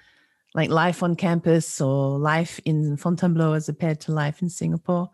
like 0.54 0.70
life 0.70 1.02
on 1.02 1.16
campus 1.16 1.80
or 1.80 2.20
life 2.20 2.60
in 2.66 2.98
Fontainebleau 2.98 3.54
as 3.54 3.68
compared 3.68 4.00
to 4.02 4.12
life 4.12 4.42
in 4.42 4.50
Singapore. 4.50 5.10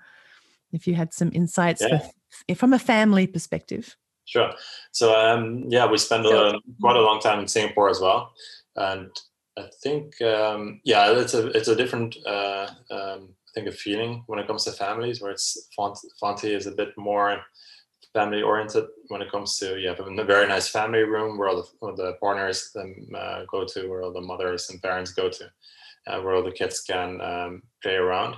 If 0.72 0.88
you 0.88 0.96
had 0.96 1.14
some 1.14 1.32
insights 1.34 1.82
yeah. 1.82 2.08
from 2.56 2.74
a 2.74 2.80
family 2.80 3.28
perspective. 3.28 3.96
Sure. 4.28 4.52
So 4.92 5.16
um, 5.16 5.64
yeah, 5.70 5.90
we 5.90 5.98
spent 5.98 6.26
a, 6.26 6.60
quite 6.82 6.98
a 6.98 7.02
long 7.02 7.22
time 7.22 7.40
in 7.40 7.48
Singapore 7.48 7.90
as 7.90 8.02
well, 8.02 8.34
and 8.76 9.10
I 9.58 9.70
think 9.82 10.22
um, 10.22 10.82
yeah, 10.84 11.12
it's 11.12 11.34
a 11.34 11.48
it's 11.48 11.70
a 11.70 11.76
different 11.76 12.18
uh, 12.26 12.68
um, 12.92 13.30
I 13.32 13.52
think 13.56 13.68
a 13.68 13.72
feeling 13.72 14.24
when 14.28 14.38
it 14.38 14.46
comes 14.46 14.66
to 14.66 14.74
families 14.74 15.22
where 15.22 15.32
it's 15.32 15.70
Font 15.76 15.98
Fonty 16.22 16.54
is 16.54 16.68
a 16.68 16.72
bit 16.72 16.90
more 16.98 17.40
family 18.14 18.42
oriented 18.42 18.86
when 19.08 19.22
it 19.22 19.32
comes 19.32 19.58
to 19.58 19.80
you 19.80 19.88
have 19.88 20.00
a 20.00 20.24
very 20.26 20.48
nice 20.48 20.68
family 20.68 21.04
room 21.04 21.38
where 21.38 21.48
all 21.48 21.62
the, 21.62 21.68
all 21.82 21.96
the 21.96 22.14
partners 22.20 22.72
um, 22.76 22.96
uh, 23.16 23.44
go 23.50 23.64
to, 23.64 23.88
where 23.88 24.04
all 24.04 24.14
the 24.14 24.20
mothers 24.20 24.70
and 24.70 24.82
parents 24.82 25.12
go 25.14 25.30
to, 25.30 25.46
uh, 26.08 26.20
where 26.22 26.36
all 26.36 26.44
the 26.44 26.52
kids 26.52 26.82
can 26.82 27.22
um, 27.22 27.62
play 27.82 27.96
around. 27.96 28.36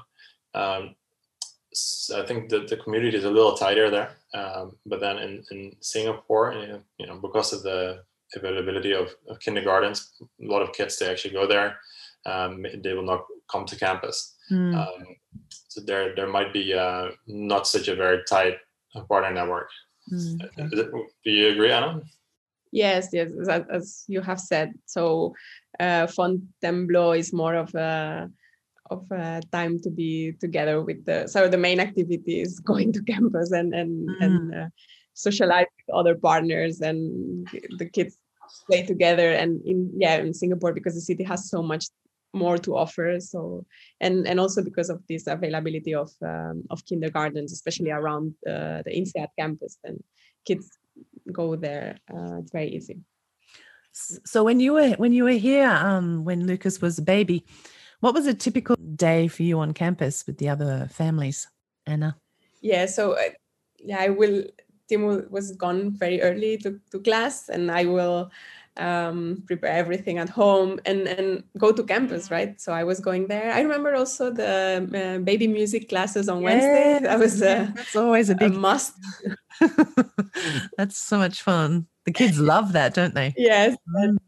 I 2.16 2.26
think 2.26 2.50
that 2.50 2.68
the 2.68 2.78
community 2.78 3.18
is 3.18 3.26
a 3.26 3.30
little 3.30 3.54
tighter 3.54 3.90
there, 3.90 4.12
um, 4.34 4.76
but 4.86 5.00
then 5.00 5.18
in, 5.20 5.44
in 5.52 5.76
Singapore, 5.82 6.54
you 6.98 7.08
know, 7.08 7.20
because 7.22 7.54
of 7.54 7.64
the 7.64 8.04
availability 8.36 8.94
of, 8.94 9.14
of 9.28 9.40
kindergartens, 9.40 10.12
a 10.22 10.46
lot 10.46 10.62
of 10.62 10.74
kids 10.74 10.98
they 10.98 11.10
actually 11.10 11.34
go 11.34 11.48
there 11.48 11.78
um, 12.26 12.66
they 12.84 12.94
will 12.94 13.04
not 13.04 13.26
come 13.52 13.66
to 13.66 13.76
campus. 13.76 14.36
Mm. 14.52 14.76
Um, 14.76 15.04
so 15.50 15.82
there 15.82 16.16
there 16.16 16.28
might 16.28 16.54
be 16.54 16.74
uh, 16.74 17.10
not 17.28 17.68
such 17.68 17.88
a 17.88 17.96
very 17.96 18.24
tight 18.28 18.58
partner 19.08 19.34
network. 19.34 19.70
Mm. 20.12 20.40
Do 21.24 21.32
you 21.32 21.50
agree, 21.50 21.72
Anna? 21.72 22.02
Yes, 22.72 23.10
yes, 23.14 23.32
as, 23.42 23.48
as 23.70 24.04
you 24.08 24.22
have 24.22 24.40
said. 24.40 24.74
So 24.86 25.34
uh, 25.80 26.08
Fontainebleau 26.08 27.14
is 27.14 27.34
more 27.34 27.56
of 27.56 27.74
a 27.74 28.30
of 28.90 29.06
a 29.12 29.42
time 29.52 29.80
to 29.82 29.90
be 29.90 30.34
together 30.40 30.82
with 30.82 31.06
the. 31.06 31.28
So 31.28 31.48
the 31.48 31.58
main 31.58 31.80
activity 31.80 32.42
is 32.42 32.60
going 32.72 32.94
to 32.94 33.02
campus 33.04 33.52
and 33.52 33.74
and 33.74 33.92
Mm. 34.10 34.26
and 34.26 34.56
uh, 34.56 34.68
socialize 35.14 35.68
with 35.78 35.96
other 35.96 36.16
partners 36.16 36.82
and 36.82 37.48
the 37.78 37.86
kids 37.86 38.18
play 38.68 38.84
together. 38.86 39.32
And 39.32 39.62
in 39.66 39.92
yeah, 39.98 40.16
in 40.18 40.34
Singapore 40.34 40.74
because 40.74 40.96
the 40.96 41.02
city 41.02 41.24
has 41.24 41.50
so 41.50 41.62
much 41.62 41.86
more 42.34 42.58
to 42.60 42.76
offer. 42.76 43.20
So 43.20 43.66
and 44.00 44.28
and 44.28 44.40
also 44.40 44.64
because 44.64 44.90
of 44.90 45.02
this 45.10 45.28
availability 45.28 45.94
of 45.94 46.12
um, 46.22 46.64
of 46.70 46.86
kindergartens, 46.86 47.52
especially 47.54 47.92
around 47.92 48.34
uh, 48.48 48.82
the 48.86 48.92
INSEAD 49.00 49.30
campus, 49.38 49.78
and 49.84 50.04
kids 50.46 50.70
go 51.32 51.56
there. 51.56 51.98
Uh, 52.14 52.40
it's 52.40 52.52
very 52.52 52.70
easy. 52.70 52.98
So 53.92 54.44
when 54.44 54.60
you 54.60 54.74
were 54.74 54.92
when 54.92 55.14
you 55.14 55.24
were 55.24 55.40
here, 55.50 55.70
um, 55.70 56.24
when 56.24 56.46
Lucas 56.46 56.82
was 56.82 57.00
a 57.00 57.02
baby, 57.02 57.46
what 58.00 58.14
was 58.14 58.28
a 58.28 58.34
typical 58.34 58.76
day 58.96 59.28
for 59.28 59.44
you 59.44 59.60
on 59.60 59.74
campus 59.74 60.26
with 60.26 60.38
the 60.38 60.50
other 60.50 60.88
families, 60.92 61.48
Anna? 61.86 62.18
Yeah. 62.62 62.86
So 62.86 63.14
uh, 63.14 63.30
yeah, 63.78 64.00
I 64.00 64.10
will. 64.10 64.44
Timo 64.90 65.30
was 65.30 65.52
gone 65.52 65.92
very 65.92 66.20
early 66.20 66.58
to, 66.58 66.80
to 66.90 67.00
class, 67.00 67.48
and 67.48 67.70
I 67.70 67.86
will 67.86 68.32
um, 68.78 69.44
prepare 69.46 69.72
everything 69.72 70.18
at 70.18 70.30
home 70.30 70.80
and 70.86 71.08
and 71.08 71.44
go 71.58 71.72
to 71.72 71.84
campus, 71.84 72.32
right? 72.32 72.60
So 72.60 72.72
I 72.74 72.84
was 72.84 73.00
going 73.00 73.28
there. 73.28 73.52
I 73.54 73.62
remember 73.62 73.94
also 73.94 74.32
the 74.32 74.88
uh, 74.94 75.24
baby 75.24 75.48
music 75.48 75.90
classes 75.90 76.30
on 76.30 76.42
Wednesday. 76.42 77.00
That 77.04 77.20
was 77.20 77.42
a, 77.42 77.72
That's 77.76 77.96
always 77.96 78.30
a 78.30 78.34
a 78.34 78.36
big. 78.36 78.54
must. 78.54 78.94
That's 80.78 80.98
so 80.98 81.18
much 81.18 81.42
fun. 81.44 81.88
The 82.06 82.12
kids 82.12 82.40
love 82.40 82.74
that, 82.74 82.94
don't 82.94 83.14
they? 83.14 83.34
Yes. 83.38 83.76
And 83.96 84.20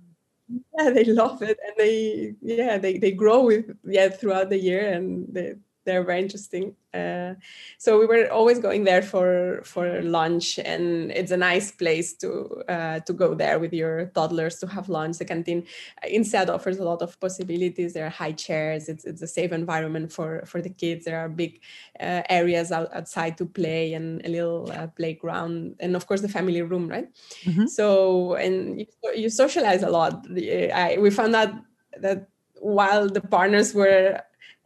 yeah, 0.77 0.89
they 0.91 1.05
love 1.05 1.41
it, 1.41 1.57
and 1.65 1.75
they 1.77 2.35
yeah 2.41 2.77
they 2.77 2.97
they 2.97 3.11
grow 3.11 3.45
with 3.45 3.65
yeah 3.85 4.09
throughout 4.09 4.49
the 4.49 4.59
year, 4.59 4.91
and 4.93 5.27
they 5.33 5.55
they're 5.85 6.03
very 6.03 6.21
interesting. 6.21 6.75
Uh, 6.93 7.35
so 7.77 7.97
we 7.99 8.05
were 8.05 8.29
always 8.29 8.59
going 8.59 8.83
there 8.83 9.01
for 9.01 9.61
for 9.63 10.01
lunch, 10.01 10.59
and 10.59 11.11
it's 11.11 11.31
a 11.31 11.37
nice 11.37 11.71
place 11.71 12.13
to 12.17 12.63
uh, 12.67 12.99
to 13.01 13.13
go 13.13 13.33
there 13.33 13.59
with 13.59 13.73
your 13.73 14.07
toddlers 14.13 14.59
to 14.59 14.67
have 14.67 14.89
lunch. 14.89 15.17
The 15.17 15.25
canteen 15.25 15.65
INSEAD 16.03 16.49
offers 16.49 16.79
a 16.79 16.83
lot 16.83 17.01
of 17.01 17.19
possibilities. 17.19 17.93
There 17.93 18.05
are 18.05 18.09
high 18.09 18.33
chairs. 18.33 18.89
It's 18.89 19.05
it's 19.05 19.21
a 19.21 19.27
safe 19.27 19.51
environment 19.51 20.11
for 20.11 20.43
for 20.45 20.61
the 20.61 20.69
kids. 20.69 21.05
There 21.05 21.17
are 21.19 21.29
big 21.29 21.61
uh, 21.99 22.23
areas 22.29 22.71
out, 22.71 22.93
outside 22.93 23.37
to 23.37 23.45
play 23.45 23.93
and 23.93 24.25
a 24.25 24.29
little 24.29 24.71
uh, 24.71 24.87
playground, 24.87 25.75
and 25.79 25.95
of 25.95 26.07
course 26.07 26.21
the 26.21 26.29
family 26.29 26.61
room, 26.61 26.87
right? 26.87 27.07
Mhm. 27.45 27.69
So 27.69 28.35
and 28.35 28.79
you, 28.79 28.85
you 29.15 29.29
socialize 29.29 29.83
a 29.83 29.89
lot. 29.89 30.25
I, 30.29 30.97
we 30.99 31.09
found 31.09 31.35
out 31.35 31.53
that 31.99 32.27
while 32.59 33.09
the 33.09 33.21
partners 33.21 33.73
were 33.73 34.21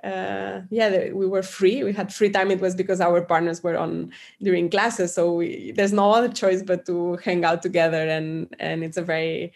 uh, 0.05 0.61
yeah 0.69 1.11
we 1.11 1.27
were 1.27 1.43
free. 1.43 1.83
We 1.83 1.93
had 1.93 2.13
free 2.13 2.29
time. 2.29 2.51
It 2.51 2.61
was 2.61 2.75
because 2.75 3.01
our 3.01 3.21
partners 3.21 3.63
were 3.63 3.77
on 3.77 4.11
during 4.41 4.69
classes. 4.69 5.13
So 5.13 5.33
we, 5.33 5.71
there's 5.71 5.93
no 5.93 6.11
other 6.11 6.29
choice 6.29 6.61
but 6.61 6.85
to 6.85 7.17
hang 7.17 7.43
out 7.43 7.61
together. 7.61 8.07
And 8.07 8.55
and 8.59 8.83
it's 8.83 8.97
a 8.97 9.01
very 9.01 9.51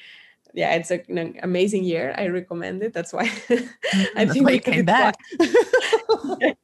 yeah 0.53 0.73
it's 0.73 0.91
a, 0.91 1.03
an 1.09 1.39
amazing 1.43 1.83
year. 1.83 2.15
I 2.17 2.27
recommend 2.27 2.83
it. 2.83 2.93
That's 2.93 3.13
why 3.13 3.31
i 3.51 4.25
That's 4.25 4.33
think 4.33 4.45
why 4.45 4.53
we 4.53 4.59
came 4.59 4.85
back. 4.85 5.15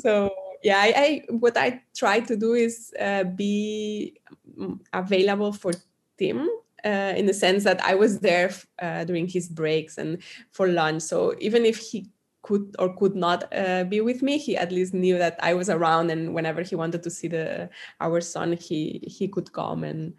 so 0.00 0.30
yeah 0.62 0.78
I, 0.78 0.94
I 0.96 1.22
what 1.32 1.56
i 1.56 1.80
try 1.96 2.20
to 2.20 2.36
do 2.36 2.54
is 2.54 2.92
uh, 3.00 3.24
be 3.24 4.20
mm, 4.58 4.78
available 4.92 5.52
for 5.52 5.72
tim 6.18 6.48
uh, 6.84 7.12
in 7.16 7.26
the 7.26 7.34
sense 7.34 7.64
that 7.64 7.80
i 7.84 7.94
was 7.94 8.20
there 8.20 8.50
uh, 8.80 9.04
during 9.04 9.26
his 9.26 9.48
breaks 9.48 9.98
and 9.98 10.22
for 10.52 10.68
lunch 10.68 11.02
so 11.02 11.34
even 11.40 11.64
if 11.64 11.78
he 11.78 12.08
could 12.42 12.74
or 12.80 12.94
could 12.96 13.14
not 13.14 13.44
uh, 13.54 13.84
be 13.84 14.00
with 14.00 14.20
me 14.20 14.36
he 14.36 14.56
at 14.56 14.72
least 14.72 14.94
knew 14.94 15.16
that 15.16 15.38
i 15.42 15.54
was 15.54 15.70
around 15.70 16.10
and 16.10 16.34
whenever 16.34 16.62
he 16.62 16.74
wanted 16.74 17.02
to 17.02 17.10
see 17.10 17.28
the 17.28 17.70
our 18.00 18.20
son 18.20 18.52
he 18.52 19.00
he 19.06 19.28
could 19.28 19.52
come 19.52 19.84
and 19.84 20.14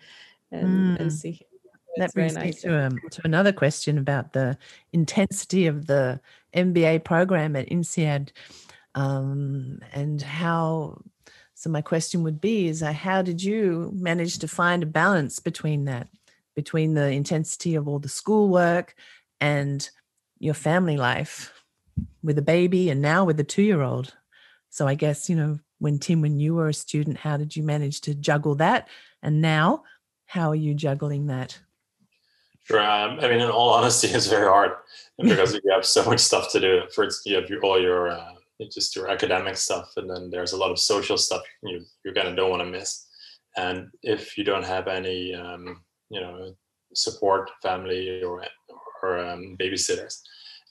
and, 0.52 0.98
and 1.00 1.12
Mm. 1.12 1.12
see 1.12 1.32
him 1.32 1.48
That 1.98 2.06
it's 2.06 2.14
very 2.14 2.30
brings 2.30 2.38
me 2.38 2.54
to, 2.54 2.86
um, 2.86 3.02
to 3.12 3.22
another 3.26 3.52
question 3.52 3.98
about 3.98 4.34
the 4.34 4.58
intensity 4.94 5.68
of 5.68 5.88
the 5.88 6.20
MBA 6.56 7.04
program 7.04 7.56
at 7.56 7.68
INSEAD 7.70 8.32
um, 8.96 9.80
and 9.94 10.22
how. 10.22 11.02
So 11.56 11.70
my 11.70 11.82
question 11.82 12.24
would 12.24 12.42
be: 12.42 12.68
Is 12.68 12.84
uh, 12.84 12.92
how 12.94 13.22
did 13.22 13.42
you 13.44 13.92
manage 13.96 14.40
to 14.40 14.48
find 14.48 14.84
a 14.84 14.88
balance 14.88 15.40
between 15.40 15.86
that, 15.86 16.08
between 16.56 16.94
the 16.94 17.10
intensity 17.12 17.76
of 17.76 17.88
all 17.88 18.00
the 18.00 18.10
schoolwork 18.10 18.96
and 19.42 19.90
your 20.40 20.54
family 20.54 20.98
life 20.98 21.54
with 22.22 22.38
a 22.38 22.44
baby, 22.44 22.90
and 22.90 23.02
now 23.02 23.26
with 23.26 23.40
a 23.40 23.44
two-year-old? 23.44 24.14
So 24.70 24.88
I 24.88 24.96
guess 24.96 25.30
you 25.30 25.36
know 25.36 25.60
when 25.80 26.00
Tim, 26.00 26.22
when 26.22 26.40
you 26.40 26.56
were 26.56 26.70
a 26.70 26.74
student, 26.74 27.18
how 27.18 27.36
did 27.36 27.56
you 27.56 27.62
manage 27.62 28.02
to 28.02 28.16
juggle 28.16 28.56
that? 28.56 28.88
And 29.22 29.42
now, 29.42 29.84
how 30.26 30.50
are 30.50 30.56
you 30.56 30.74
juggling 30.74 31.28
that? 31.28 31.60
Sure. 32.64 32.80
Um, 32.80 33.20
I 33.20 33.28
mean, 33.28 33.42
in 33.42 33.50
all 33.50 33.70
honesty, 33.74 34.08
it's 34.08 34.28
very 34.28 34.48
hard 34.48 34.72
because 35.22 35.54
you 35.54 35.62
have 35.72 35.86
so 35.86 36.06
much 36.06 36.20
stuff 36.20 36.52
to 36.54 36.60
do. 36.60 36.84
First, 36.96 37.26
you 37.26 37.36
have 37.36 37.50
your, 37.50 37.62
all 37.64 37.82
your 37.82 38.10
uh, 38.10 38.34
just 38.72 38.96
your 38.96 39.10
academic 39.10 39.58
stuff, 39.58 39.92
and 39.98 40.10
then 40.10 40.30
there's 40.30 40.54
a 40.54 40.58
lot 40.58 40.72
of 40.72 40.80
social 40.80 41.18
stuff 41.18 41.42
you 41.64 41.84
you 42.06 42.14
kind 42.14 42.28
of 42.30 42.36
don't 42.36 42.50
want 42.50 42.62
to 42.62 42.70
miss. 42.70 43.06
And 43.58 43.90
if 44.02 44.38
you 44.38 44.44
don't 44.44 44.66
have 44.66 44.88
any, 44.88 45.36
um, 45.36 45.82
you 46.14 46.22
know, 46.22 46.56
support, 46.94 47.52
family 47.62 48.24
or 48.24 48.44
or 49.02 49.20
um, 49.20 49.58
babysitters, 49.60 50.22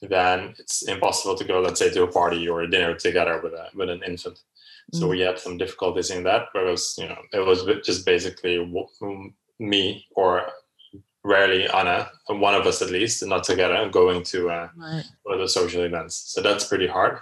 then 0.01 0.55
it's 0.57 0.81
impossible 0.83 1.35
to 1.37 1.43
go, 1.43 1.59
let's 1.61 1.79
say, 1.79 1.89
to 1.91 2.03
a 2.03 2.11
party 2.11 2.47
or 2.49 2.61
a 2.61 2.69
dinner 2.69 2.93
together 2.95 3.39
with 3.43 3.53
a 3.53 3.65
with 3.75 3.89
an 3.89 4.01
infant. 4.03 4.39
So 4.93 5.05
Mm. 5.05 5.09
we 5.09 5.19
had 5.21 5.39
some 5.39 5.57
difficulties 5.57 6.09
in 6.11 6.23
that, 6.23 6.43
but 6.53 6.63
it 6.63 6.71
was 6.71 6.95
you 6.97 7.07
know 7.09 7.21
it 7.31 7.39
was 7.49 7.59
just 7.85 8.05
basically 8.05 8.55
me 9.59 10.05
or 10.15 10.31
rarely 11.23 11.69
Anna, 11.69 12.09
one 12.27 12.53
of 12.55 12.65
us 12.67 12.81
at 12.81 12.89
least, 12.89 13.25
not 13.25 13.43
together, 13.45 13.89
going 13.89 14.23
to 14.23 14.49
uh, 14.49 14.67
Right. 14.75 15.05
one 15.23 15.35
of 15.35 15.41
the 15.41 15.47
social 15.47 15.83
events. 15.83 16.15
So 16.33 16.41
that's 16.41 16.65
pretty 16.67 16.87
hard. 16.87 17.19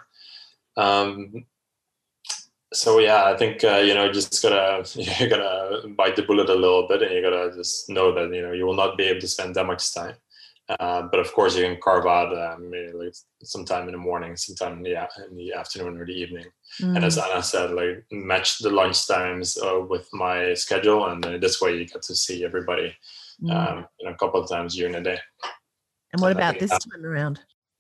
Um, 0.76 1.46
so 2.74 3.00
yeah, 3.00 3.26
I 3.26 3.36
think 3.38 3.64
uh, 3.64 3.78
you 3.78 3.94
know 3.94 4.12
just 4.12 4.42
gotta 4.42 4.84
you 5.00 5.30
gotta 5.30 5.88
bite 5.90 6.16
the 6.16 6.24
bullet 6.24 6.50
a 6.50 6.56
little 6.56 6.88
bit, 6.88 7.02
and 7.02 7.12
you 7.14 7.22
gotta 7.22 7.52
just 7.56 7.90
know 7.90 8.14
that 8.14 8.34
you 8.34 8.42
know 8.42 8.52
you 8.54 8.66
will 8.66 8.76
not 8.76 8.98
be 8.98 9.06
able 9.06 9.22
to 9.22 9.28
spend 9.28 9.56
that 9.56 9.66
much 9.66 9.94
time. 9.94 10.16
Uh, 10.80 11.02
but 11.12 11.20
of 11.20 11.34
course, 11.34 11.58
you 11.58 11.64
can 11.64 11.78
carve 11.82 12.06
out 12.06 12.32
um, 12.38 12.70
maybe 12.70 12.94
like 12.94 13.14
sometime 13.44 13.88
in 13.88 13.92
the 13.92 13.98
morning, 13.98 14.38
sometime 14.38 14.78
in 14.78 14.84
the, 14.84 14.96
in 15.30 15.36
the 15.36 15.52
afternoon 15.54 16.00
or 16.00 16.06
the 16.06 16.14
evening. 16.14 16.46
And 16.80 17.04
as 17.04 17.18
Mm. 17.18 17.24
Anna 17.30 17.44
said, 17.44 17.72
like 17.72 18.06
match 18.12 18.60
the 18.60 18.70
lunch 18.70 19.06
times 19.06 19.58
uh, 19.58 19.82
with 19.82 20.08
my 20.14 20.54
schedule, 20.54 21.08
and 21.08 21.22
then 21.22 21.42
this 21.42 21.60
way 21.60 21.76
you 21.78 21.86
get 21.86 22.02
to 22.04 22.16
see 22.16 22.46
everybody 22.46 22.96
Mm. 23.44 23.52
um, 23.52 23.88
you 24.00 24.06
know, 24.06 24.14
a 24.14 24.18
couple 24.18 24.40
of 24.42 24.48
times 24.50 24.76
during 24.76 24.94
the 24.94 25.02
day. 25.02 25.20
and 26.14 26.22
what 26.22 26.32
about 26.32 26.60
this 26.60 26.70
time 26.70 27.04
around? 27.04 27.40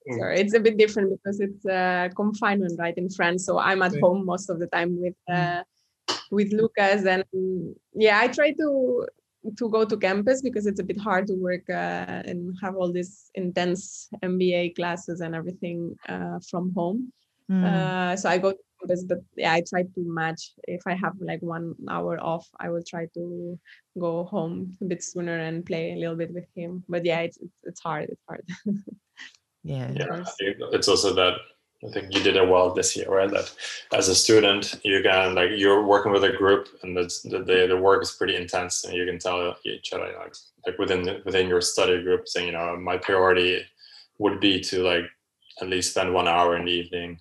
So 0.09 0.25
it's 0.27 0.53
a 0.55 0.59
bit 0.59 0.77
different 0.77 1.11
because 1.11 1.39
it's 1.39 1.65
uh, 1.65 2.09
confinement, 2.15 2.79
right, 2.79 2.97
in 2.97 3.09
France. 3.09 3.45
So 3.45 3.59
I'm 3.59 3.81
at 3.81 3.93
home 4.01 4.25
most 4.25 4.49
of 4.49 4.59
the 4.59 4.67
time 4.67 4.99
with 4.99 5.13
Mm. 5.29 5.59
uh, 5.59 5.63
with 6.31 6.51
Lucas, 6.53 7.05
and 7.05 7.23
yeah, 7.93 8.19
I 8.19 8.27
try 8.27 8.51
to 8.53 9.05
to 9.57 9.69
go 9.69 9.85
to 9.85 9.97
campus 9.97 10.41
because 10.41 10.65
it's 10.67 10.79
a 10.79 10.83
bit 10.83 10.99
hard 10.99 11.27
to 11.27 11.33
work 11.33 11.67
uh, 11.69 12.21
and 12.29 12.55
have 12.61 12.75
all 12.75 12.91
these 12.91 13.29
intense 13.35 14.07
MBA 14.23 14.75
classes 14.75 15.19
and 15.21 15.33
everything 15.35 15.95
uh, 16.07 16.39
from 16.49 16.73
home. 16.75 17.11
Mm. 17.49 17.63
Uh, 17.65 18.15
so 18.15 18.29
I 18.29 18.37
go 18.37 18.51
to 18.51 18.57
campus, 18.79 19.03
but 19.03 19.19
yeah, 19.35 19.53
I 19.53 19.61
try 19.67 19.83
to 19.83 20.01
match. 20.21 20.53
If 20.67 20.81
I 20.85 20.93
have 20.93 21.13
like 21.19 21.41
one 21.41 21.75
hour 21.89 22.19
off, 22.21 22.47
I 22.59 22.69
will 22.69 22.83
try 22.83 23.07
to 23.13 23.59
go 23.99 24.23
home 24.25 24.77
a 24.81 24.85
bit 24.85 25.03
sooner 25.03 25.37
and 25.37 25.65
play 25.65 25.93
a 25.93 25.97
little 25.97 26.15
bit 26.15 26.33
with 26.33 26.47
him. 26.55 26.83
But 26.87 27.03
yeah, 27.05 27.21
it's 27.21 27.37
it's, 27.37 27.57
it's 27.63 27.81
hard. 27.81 28.09
It's 28.09 28.23
hard. 28.27 28.45
yeah. 29.63 29.91
Yeah, 29.95 30.07
course. 30.07 30.27
I 30.29 30.31
think 30.43 30.57
it's 30.73 30.87
also 30.87 31.13
that 31.15 31.35
I 31.83 31.91
think 31.91 32.13
you 32.13 32.21
did 32.21 32.35
it 32.35 32.47
well 32.47 32.73
this 32.73 32.95
year, 32.95 33.07
right? 33.09 33.29
That 33.29 33.51
as 33.93 34.07
a 34.07 34.15
student, 34.15 34.79
you 34.83 35.01
can 35.01 35.33
like 35.35 35.49
you're 35.55 35.83
working 35.85 36.11
with 36.11 36.23
a 36.23 36.31
group, 36.31 36.67
and 36.83 36.95
that's, 36.95 37.21
the 37.23 37.39
the 37.39 37.67
the 37.69 37.77
work 37.77 38.03
is 38.03 38.11
pretty 38.11 38.35
intense, 38.35 38.83
and 38.85 38.93
you 38.93 39.05
can 39.05 39.17
tell 39.19 39.55
each 39.65 39.91
other 39.93 40.13
like 40.19 40.35
like 40.67 40.77
within 40.77 41.21
within 41.25 41.47
your 41.47 41.61
study 41.61 42.01
group, 42.03 42.27
saying 42.27 42.47
you 42.47 42.53
know 42.53 42.77
my 42.77 42.97
priority 42.97 43.63
would 44.19 44.39
be 44.39 44.59
to 44.61 44.83
like 44.83 45.05
at 45.61 45.69
least 45.69 45.91
spend 45.91 46.13
one 46.13 46.27
hour 46.27 46.55
in 46.55 46.65
the 46.65 46.71
evening 46.71 47.19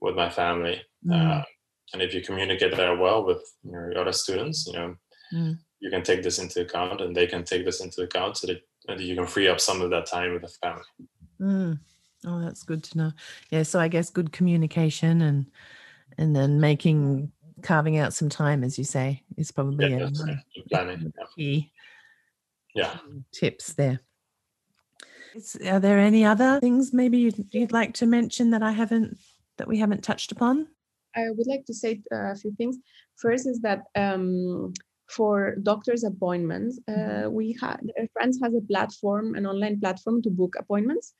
with 0.00 0.14
my 0.16 0.30
family, 0.30 0.80
Mm. 1.06 1.12
uh, 1.14 1.44
and 1.92 2.02
if 2.02 2.12
you 2.12 2.20
communicate 2.22 2.74
that 2.76 2.98
well 2.98 3.24
with 3.24 3.42
your 3.62 3.96
other 3.98 4.12
students, 4.12 4.66
you 4.66 4.72
know 4.72 4.96
Mm. 5.34 5.58
you 5.80 5.90
can 5.90 6.02
take 6.02 6.22
this 6.22 6.38
into 6.38 6.62
account, 6.62 7.00
and 7.02 7.14
they 7.14 7.26
can 7.26 7.44
take 7.44 7.64
this 7.66 7.80
into 7.80 8.02
account, 8.02 8.36
so 8.38 8.46
that 8.46 8.60
and 8.88 9.00
you 9.00 9.14
can 9.14 9.26
free 9.26 9.48
up 9.48 9.60
some 9.60 9.82
of 9.82 9.90
that 9.90 10.06
time 10.06 10.32
with 10.32 10.42
the 10.42 10.48
family. 10.62 10.82
Mm. 11.40 11.78
Oh, 12.26 12.40
that's 12.40 12.62
good 12.62 12.82
to 12.84 12.98
know. 12.98 13.12
Yeah, 13.50 13.62
so 13.62 13.78
I 13.78 13.88
guess 13.88 14.10
good 14.10 14.32
communication 14.32 15.22
and 15.22 15.46
and 16.18 16.34
then 16.34 16.60
making 16.60 17.30
carving 17.62 17.98
out 17.98 18.12
some 18.12 18.28
time, 18.28 18.64
as 18.64 18.78
you 18.78 18.84
say, 18.84 19.22
is 19.36 19.50
probably 19.52 19.90
Yeah, 19.90 19.96
a, 19.96 20.00
that's 20.00 20.20
one 20.20 20.28
right. 20.28 20.38
of 20.56 20.68
Planning. 20.68 20.98
the 21.00 21.12
Yeah. 21.16 21.24
key 21.34 21.72
yeah. 22.74 22.96
tips 23.32 23.74
there. 23.74 24.00
Is, 25.34 25.56
are 25.64 25.80
there 25.80 25.98
any 25.98 26.24
other 26.24 26.58
things 26.60 26.92
maybe 26.92 27.18
you'd, 27.18 27.46
you'd 27.52 27.72
like 27.72 27.94
to 27.94 28.06
mention 28.06 28.50
that 28.50 28.62
I 28.62 28.72
haven't 28.72 29.18
that 29.58 29.68
we 29.68 29.78
haven't 29.78 30.02
touched 30.02 30.32
upon? 30.32 30.68
I 31.14 31.30
would 31.30 31.46
like 31.46 31.64
to 31.66 31.74
say 31.74 32.00
uh, 32.12 32.32
a 32.32 32.36
few 32.36 32.54
things. 32.56 32.78
First 33.16 33.46
is 33.46 33.60
that 33.60 33.84
um, 33.96 34.72
for 35.08 35.56
doctor's 35.62 36.04
appointments, 36.04 36.78
uh, 36.88 37.28
we 37.30 37.56
had 37.60 37.80
France 38.12 38.38
has 38.42 38.54
a 38.54 38.60
platform, 38.60 39.34
an 39.34 39.46
online 39.46 39.80
platform 39.80 40.22
to 40.22 40.30
book 40.30 40.54
appointments. 40.58 41.14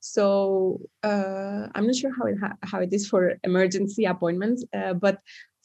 So 0.00 0.80
uh, 1.02 1.68
I'm 1.74 1.86
not 1.86 1.96
sure 1.96 2.12
how 2.16 2.26
it 2.26 2.38
ha- 2.40 2.58
how 2.62 2.80
it 2.80 2.92
is 2.92 3.08
for 3.08 3.34
emergency 3.44 4.04
appointments, 4.04 4.64
uh, 4.74 4.94
but 4.94 5.18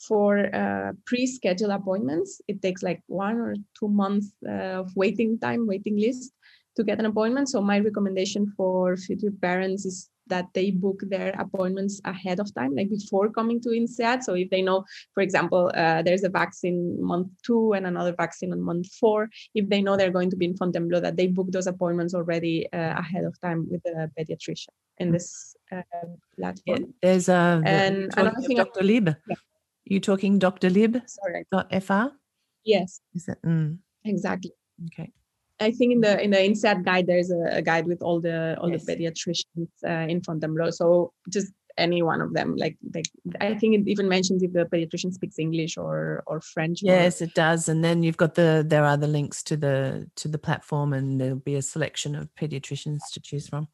for 0.08 0.54
uh, 0.54 0.92
pre-scheduled 1.06 1.72
appointments, 1.72 2.42
it 2.48 2.62
takes 2.62 2.84
like 2.84 3.02
one 3.08 3.38
or 3.38 3.56
two 3.80 3.88
months 3.88 4.34
uh, 4.48 4.82
of 4.82 4.92
waiting 4.96 5.40
time, 5.40 5.68
waiting 5.68 5.98
list 5.98 6.34
to 6.76 6.84
get 6.84 7.00
an 7.00 7.06
appointment. 7.06 7.50
So 7.50 7.62
my 7.62 7.80
recommendation 7.80 8.52
for 8.58 8.98
future 8.98 9.32
parents 9.42 9.86
is 9.86 10.10
that 10.28 10.48
they 10.54 10.72
book 10.72 11.02
their 11.10 11.36
appointments 11.38 12.00
ahead 12.06 12.40
of 12.40 12.54
time, 12.54 12.76
like 12.76 12.90
before 12.90 13.30
coming 13.30 13.60
to 13.62 13.70
INSEAD. 13.70 14.24
So 14.24 14.34
if 14.36 14.50
they 14.50 14.62
know, 14.62 14.86
for 15.14 15.22
example, 15.22 15.72
uh, 15.76 16.02
there's 16.02 16.24
a 16.24 16.30
vaccine 16.30 16.98
month 17.04 17.28
two 17.44 17.74
and 17.74 17.86
another 17.86 18.14
vaccine 18.18 18.52
on 18.52 18.62
month 18.62 18.88
four, 18.94 19.30
if 19.54 19.68
they 19.70 19.82
know 19.82 19.98
they're 19.98 20.12
going 20.12 20.30
to 20.30 20.38
be 20.38 20.46
in 20.46 20.56
Fontainebleau, 20.56 21.02
that 21.02 21.18
they 21.18 21.28
book 21.28 21.52
those 21.52 21.68
appointments 21.68 22.14
already 22.14 22.72
uh, 22.74 23.00
ahead 23.00 23.26
of 23.26 23.40
time 23.42 23.68
with 23.70 23.84
the 23.84 24.10
pediatrician 24.18 24.70
in 24.98 25.12
this 25.12 25.56
uh, 25.72 25.82
Yeah, 25.82 26.16
platform. 26.38 26.94
there's 27.02 27.30
a 27.30 27.62
And 27.66 28.12
another 28.18 28.42
thing 28.48 28.58
Dr. 28.58 28.84
Lib. 28.84 29.16
Yeah. 29.28 29.36
You 29.86 30.00
talking 30.00 30.40
Doctolib 30.40 31.02
Sorry. 31.08 31.46
dot 31.52 31.68
fr? 31.84 32.16
Yes, 32.64 33.02
Is 33.14 33.26
that 33.26 33.42
mm, 33.44 33.78
exactly. 34.06 34.54
okay? 34.88 35.12
I 35.64 35.72
think 35.72 35.94
in 35.94 36.02
the 36.02 36.14
in 36.24 36.32
the 36.32 36.38
INSEAD 36.50 36.84
guide 36.86 37.08
there's 37.08 37.32
a, 37.32 37.58
a 37.60 37.62
guide 37.62 37.86
with 37.88 38.02
all 38.02 38.20
the 38.22 38.58
all 38.60 38.70
Yes. 38.72 38.86
the 38.86 38.96
pediatricians 38.96 39.70
uh, 39.92 40.08
in 40.12 40.22
Fontainebleau. 40.22 40.70
So 40.72 41.14
just 41.30 41.52
any 41.78 42.04
one 42.04 42.22
of 42.22 42.34
them, 42.34 42.56
like 42.56 42.78
like 42.94 43.08
I 43.42 43.56
think 43.60 43.74
it 43.76 43.88
even 43.94 44.08
mentions 44.08 44.44
if 44.44 44.54
the 44.54 44.66
pediatrician 44.66 45.12
speaks 45.14 45.40
English 45.40 45.78
or 45.78 46.24
or 46.28 46.40
French. 46.42 46.84
or- 46.84 46.88
Yes, 46.94 47.22
it 47.22 47.34
does. 47.34 47.68
And 47.70 47.84
then 47.84 48.04
you've 48.04 48.18
got 48.24 48.36
the 48.36 48.64
there 48.68 48.86
are 48.86 48.98
the 48.98 49.08
links 49.08 49.42
to 49.44 49.58
the 49.58 50.08
to 50.22 50.28
the 50.28 50.38
platform, 50.38 50.94
and 50.94 51.20
there'll 51.20 51.36
be 51.52 51.56
a 51.56 51.62
selection 51.62 52.16
of 52.16 52.30
pediatricians 52.36 53.00
to 53.14 53.20
choose 53.20 53.48
from. 53.50 53.68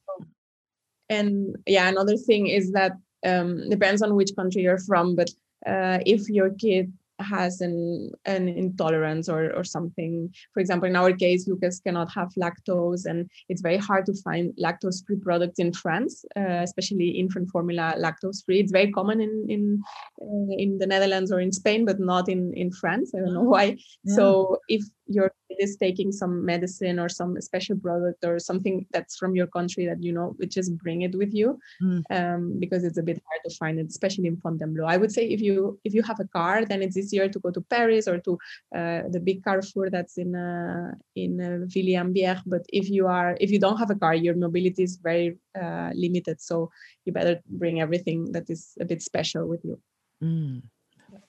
and 1.09 1.55
yeah, 1.65 1.87
another 1.89 2.17
thing 2.17 2.47
is 2.47 2.71
that 2.71 2.93
um, 3.25 3.69
depends 3.69 4.01
on 4.01 4.15
which 4.15 4.31
country 4.35 4.61
you're 4.61 4.77
from, 4.77 5.15
but 5.15 5.29
uh, 5.65 5.99
if 6.05 6.29
your 6.29 6.51
kid 6.51 6.93
has 7.19 7.61
an 7.61 8.11
an 8.25 8.47
intolerance 8.47 9.29
or 9.29 9.51
or 9.55 9.63
something. 9.63 10.33
For 10.53 10.59
example 10.59 10.89
in 10.89 10.95
our 10.95 11.13
case 11.13 11.47
lucas 11.47 11.79
cannot 11.79 12.11
have 12.11 12.29
lactose 12.37 13.05
and 13.05 13.29
it's 13.49 13.61
very 13.61 13.77
hard 13.77 14.05
to 14.05 14.13
find 14.23 14.53
lactose 14.61 15.05
free 15.05 15.17
products 15.17 15.59
in 15.59 15.73
france 15.73 16.25
uh, 16.37 16.61
especially 16.67 17.09
infant 17.09 17.49
formula 17.49 17.95
lactose 17.97 18.43
free 18.45 18.59
it's 18.59 18.71
very 18.71 18.91
common 18.91 19.21
in 19.21 19.45
in 19.49 19.81
uh, 20.21 20.53
in 20.57 20.77
the 20.77 20.87
netherlands 20.87 21.31
or 21.31 21.39
in 21.39 21.51
spain 21.51 21.85
but 21.85 21.99
not 21.99 22.29
in 22.29 22.53
in 22.55 22.71
france. 22.71 23.11
I 23.15 23.19
don't 23.19 23.33
know 23.33 23.49
why. 23.55 23.77
Yeah. 24.03 24.15
so 24.15 24.59
if 24.67 24.83
your 25.07 25.29
kid 25.29 25.38
is 25.59 25.75
taking 25.77 26.11
some 26.11 26.45
medicine 26.45 26.99
or 26.99 27.09
some 27.09 27.39
special 27.41 27.77
product 27.77 28.23
or 28.25 28.39
something 28.39 28.85
that's 28.91 29.17
from 29.17 29.35
your 29.35 29.47
country 29.47 29.85
that 29.85 30.01
you 30.01 30.13
know 30.13 30.35
just 30.47 30.77
bring 30.77 31.01
it 31.01 31.15
with 31.15 31.33
you 31.33 31.59
Mm. 31.81 32.03
um, 32.17 32.59
because 32.59 32.83
it's 32.83 32.97
a 32.97 33.03
bit 33.03 33.21
hard 33.25 33.41
to 33.45 33.55
find 33.55 33.79
it 33.79 33.87
especially 33.87 34.27
in 34.27 34.37
fontainebleau. 34.37 34.85
I 34.85 34.97
would 34.97 35.11
say 35.11 35.23
if 35.27 35.41
you 35.41 35.79
if 35.83 35.93
you 35.93 36.03
have 36.03 36.19
a 36.19 36.27
car 36.27 36.65
then 36.65 36.81
it's 36.81 36.97
easier 36.97 37.27
to 37.29 37.39
go 37.39 37.51
to 37.51 37.61
paris 37.61 38.07
or 38.07 38.17
to 38.19 38.33
uh, 38.75 39.01
the 39.13 39.21
big 39.23 39.43
carrefour 39.43 39.89
that's 39.89 40.17
in 40.17 40.35
uh, 40.35 40.91
in 41.15 41.39
uh, 41.41 41.65
villiers 41.73 42.41
but 42.45 42.63
if 42.69 42.89
you 42.89 43.07
are 43.07 43.37
if 43.39 43.49
you 43.51 43.59
don't 43.59 43.77
have 43.77 43.91
a 43.91 43.95
car 43.95 44.13
your 44.13 44.35
mobility 44.35 44.83
is 44.83 44.97
very 44.97 45.37
uh, 45.59 45.91
limited. 45.93 46.41
So 46.41 46.71
you 47.05 47.13
better 47.13 47.39
bring 47.47 47.81
everything 47.81 48.31
that 48.33 48.49
is 48.49 48.73
a 48.79 48.85
bit 48.85 49.01
special 49.01 49.47
with 49.47 49.63
you. 49.63 49.79
Mm, 50.23 50.63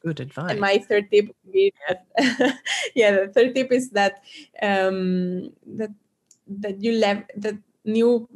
good 0.00 0.20
advice. 0.20 0.50
and 0.50 0.60
my 0.60 0.78
third 0.78 1.10
tip 1.10 1.26
would 1.26 1.52
be 1.52 1.72
that, 1.88 2.06
yeah, 2.94 3.12
the 3.12 3.28
third 3.28 3.54
tip 3.54 3.72
is 3.72 3.90
that 3.90 4.22
um, 4.62 5.52
that 5.66 5.90
that 6.46 6.82
you 6.82 6.92
left 6.92 7.30
that 7.36 7.56
new 7.84 8.28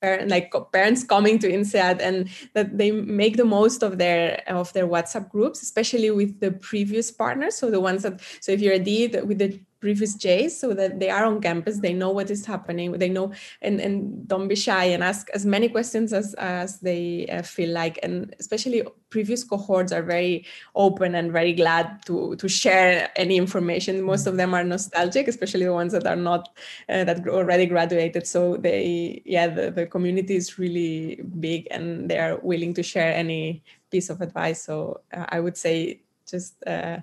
parent 0.00 0.28
like 0.28 0.52
parents 0.72 1.04
coming 1.04 1.38
to 1.38 1.48
INSEAD 1.48 2.00
and 2.00 2.28
that 2.54 2.76
they 2.76 2.90
make 2.90 3.36
the 3.36 3.44
most 3.44 3.82
of 3.82 3.98
their 3.98 4.42
of 4.48 4.72
their 4.72 4.86
WhatsApp 4.86 5.30
groups, 5.30 5.62
especially 5.62 6.10
with 6.10 6.40
the 6.40 6.50
previous 6.50 7.10
partners. 7.10 7.56
So 7.56 7.70
the 7.70 7.80
ones 7.80 8.02
that 8.02 8.20
so 8.40 8.52
if 8.52 8.60
you're 8.60 8.74
a 8.74 8.78
D 8.78 9.06
with 9.24 9.38
the 9.38 9.60
previous 9.82 10.14
J's, 10.24 10.52
so 10.62 10.68
that 10.78 11.00
they 11.00 11.10
are 11.10 11.24
on 11.30 11.40
campus, 11.42 11.80
they 11.80 11.92
know 11.92 12.12
what 12.18 12.30
is 12.30 12.46
happening, 12.46 12.88
they 13.02 13.10
know 13.16 13.26
and 13.60 13.80
and 13.86 14.26
don't 14.30 14.48
be 14.48 14.58
shy 14.66 14.84
and 14.94 15.02
ask 15.02 15.28
as 15.34 15.44
many 15.44 15.68
questions 15.68 16.12
as 16.20 16.34
as 16.38 16.78
they 16.88 17.26
uh, 17.34 17.42
feel 17.42 17.70
like, 17.80 17.98
and 18.04 18.34
especially 18.38 18.80
previous 19.10 19.42
cohorts 19.44 19.92
are 19.92 20.06
very 20.14 20.46
open 20.74 21.14
and 21.18 21.32
very 21.32 21.54
glad 21.62 21.86
to 22.06 22.36
to 22.36 22.48
share 22.48 23.10
any 23.16 23.36
information. 23.36 24.02
Most 24.12 24.26
of 24.30 24.36
them 24.40 24.54
are 24.54 24.64
nostalgic, 24.64 25.28
especially 25.28 25.66
the 25.66 25.78
ones 25.82 25.92
that 25.92 26.06
are 26.06 26.22
not 26.30 26.42
uh, 26.88 27.04
that 27.04 27.26
already 27.28 27.66
graduated. 27.66 28.26
So 28.26 28.56
they, 28.56 29.22
yeah, 29.26 29.48
the, 29.48 29.70
the 29.70 29.86
community 29.86 30.36
is 30.36 30.58
really 30.58 31.20
big 31.40 31.66
and 31.74 32.08
they 32.08 32.18
are 32.18 32.38
willing 32.42 32.72
to 32.74 32.82
share 32.82 33.12
any 33.24 33.62
piece 33.90 34.10
of 34.10 34.20
advice. 34.20 34.62
So 34.62 35.00
uh, 35.16 35.26
I 35.34 35.40
would 35.40 35.56
say 35.56 36.02
just 36.32 36.54
uh, 36.66 36.98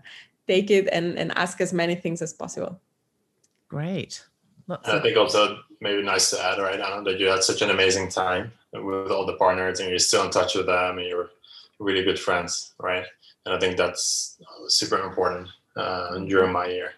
take 0.49 0.69
it 0.71 0.85
and, 0.91 1.07
and 1.19 1.29
ask 1.43 1.55
as 1.61 1.71
many 1.81 1.95
things 2.03 2.19
as 2.21 2.33
possible. 2.33 2.73
Great. 3.69 4.13
Lots 4.67 4.87
And 4.87 4.95
I 4.95 4.97
of, 4.97 5.03
think 5.03 5.17
also 5.17 5.41
maybe 5.79 6.01
nice 6.03 6.31
to 6.31 6.37
add, 6.47 6.57
right, 6.59 6.79
Anna, 6.79 7.03
that 7.03 7.19
you 7.19 7.27
had 7.27 7.43
such 7.43 7.61
an 7.61 7.69
amazing 7.69 8.09
time 8.09 8.51
with 8.73 9.11
all 9.11 9.25
the 9.25 9.37
partners 9.45 9.79
and 9.79 9.89
you're 9.89 10.07
still 10.09 10.23
in 10.25 10.31
touch 10.31 10.55
with 10.55 10.65
them 10.65 10.97
and 10.97 11.07
you're 11.07 11.29
really 11.79 12.03
good 12.03 12.19
friends, 12.19 12.73
right? 12.79 13.05
And 13.45 13.55
I 13.55 13.59
think 13.59 13.77
that's 13.77 14.39
super 14.67 14.99
important 15.07 15.47
uh, 15.75 16.17
during 16.31 16.51
my 16.51 16.67
year. 16.67 16.89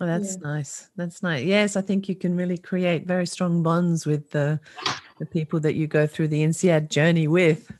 oh, 0.00 0.06
that's 0.06 0.36
nice. 0.38 0.90
That's 0.96 1.22
nice. 1.22 1.44
Yes, 1.44 1.76
I 1.76 1.82
think 1.88 2.08
you 2.08 2.14
can 2.14 2.36
really 2.36 2.58
create 2.58 3.06
very 3.06 3.26
strong 3.26 3.62
bonds 3.62 4.06
with 4.06 4.30
the 4.30 4.60
the 5.20 5.26
people 5.26 5.60
that 5.60 5.74
you 5.74 5.86
go 5.86 6.06
through 6.06 6.28
the 6.28 6.42
INSEAD 6.42 6.88
journey 6.88 7.28
with. 7.28 7.70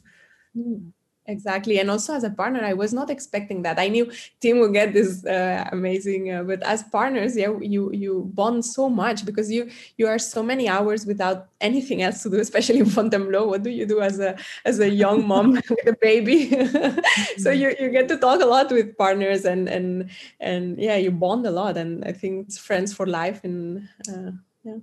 Exactly, 1.26 1.78
and 1.78 1.90
also 1.90 2.14
as 2.14 2.24
a 2.24 2.30
partner, 2.30 2.64
I 2.64 2.72
was 2.72 2.92
not 2.92 3.08
expecting 3.10 3.62
that. 3.62 3.78
I 3.78 3.88
knew 3.88 4.10
Tim 4.40 4.58
would 4.58 4.72
get 4.72 4.92
this 4.92 5.24
uh, 5.24 5.68
amazing, 5.70 6.32
uh, 6.32 6.42
but 6.42 6.62
as 6.62 6.82
partners, 6.82 7.36
yeah, 7.36 7.52
you 7.60 7.92
you 7.92 8.30
bond 8.34 8.64
so 8.64 8.88
much 8.88 9.24
because 9.24 9.50
you 9.50 9.70
you 9.96 10.08
are 10.08 10.18
so 10.18 10.42
many 10.42 10.66
hours 10.66 11.06
without 11.06 11.48
anything 11.60 12.02
else 12.02 12.22
to 12.22 12.30
do, 12.30 12.40
especially 12.40 12.78
in 12.80 12.86
Fontainebleau. 12.96 13.46
What 13.46 13.62
do 13.62 13.70
you 13.70 13.86
do 13.86 14.00
as 14.00 14.18
a 14.18 14.36
as 14.64 14.80
a 14.80 14.88
young 14.88 15.26
mom 15.26 15.52
with 15.70 15.86
a 15.86 15.96
baby? 16.00 16.50
so 17.38 17.50
you, 17.50 17.76
you 17.78 17.90
get 17.90 18.08
to 18.08 18.16
talk 18.16 18.40
a 18.40 18.46
lot 18.46 18.72
with 18.72 18.96
partners 18.96 19.44
and 19.44 19.68
and 19.68 20.10
and 20.40 20.78
yeah, 20.80 20.96
you 20.96 21.10
bond 21.10 21.46
a 21.46 21.50
lot, 21.50 21.76
and 21.76 22.04
I 22.04 22.12
think 22.12 22.48
it's 22.48 22.58
friends 22.58 22.92
for 22.92 23.06
life. 23.06 23.44
And 23.44 23.88
uh, 24.08 24.32
yeah, 24.64 24.76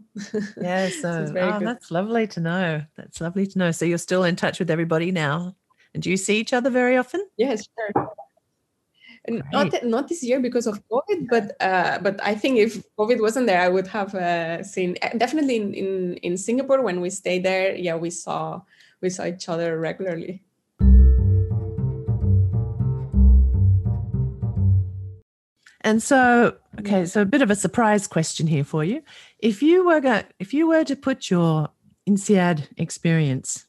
Yeah, 0.61 0.89
So 0.89 1.25
so 1.25 1.33
oh, 1.37 1.59
good. 1.59 1.67
that's 1.67 1.91
lovely 1.91 2.27
to 2.27 2.39
know. 2.39 2.83
That's 2.95 3.21
lovely 3.21 3.47
to 3.47 3.59
know. 3.59 3.71
So 3.71 3.85
you're 3.85 3.97
still 3.97 4.23
in 4.23 4.35
touch 4.35 4.59
with 4.59 4.71
everybody 4.71 5.11
now. 5.11 5.55
And 5.93 6.03
do 6.03 6.09
you 6.09 6.17
see 6.17 6.39
each 6.39 6.53
other 6.53 6.69
very 6.69 6.97
often? 6.97 7.25
Yes, 7.37 7.67
sure. 7.75 8.07
Not 9.51 9.83
not 9.83 10.07
this 10.07 10.23
year 10.23 10.39
because 10.39 10.67
of 10.67 10.81
COVID, 10.87 11.27
but 11.29 11.55
uh, 11.59 11.99
but 11.99 12.17
I 12.23 12.33
think 12.33 12.59
if 12.59 12.81
COVID 12.97 13.19
wasn't 13.19 13.47
there, 13.47 13.59
I 13.59 13.67
would 13.67 13.87
have 13.87 14.15
uh, 14.15 14.63
seen 14.63 14.95
uh, 15.01 15.09
definitely 15.17 15.57
in, 15.57 15.73
in 15.73 16.13
in 16.23 16.37
Singapore 16.37 16.81
when 16.81 17.01
we 17.01 17.09
stayed 17.09 17.43
there. 17.43 17.75
Yeah, 17.75 17.97
we 17.97 18.09
saw 18.09 18.61
we 19.01 19.09
saw 19.09 19.25
each 19.25 19.49
other 19.49 19.77
regularly. 19.79 20.43
And 25.81 26.03
so, 26.03 26.55
okay, 26.79 27.05
so 27.05 27.21
a 27.21 27.25
bit 27.25 27.41
of 27.41 27.51
a 27.51 27.55
surprise 27.55 28.07
question 28.07 28.47
here 28.47 28.63
for 28.63 28.83
you. 28.83 29.01
If 29.39 29.61
you 29.61 29.85
were 29.85 30.01
go, 30.01 30.23
if 30.39 30.53
you 30.53 30.67
were 30.67 30.83
to 30.85 30.95
put 30.95 31.29
your 31.29 31.69
INSEAD 32.07 32.67
experience 32.77 33.66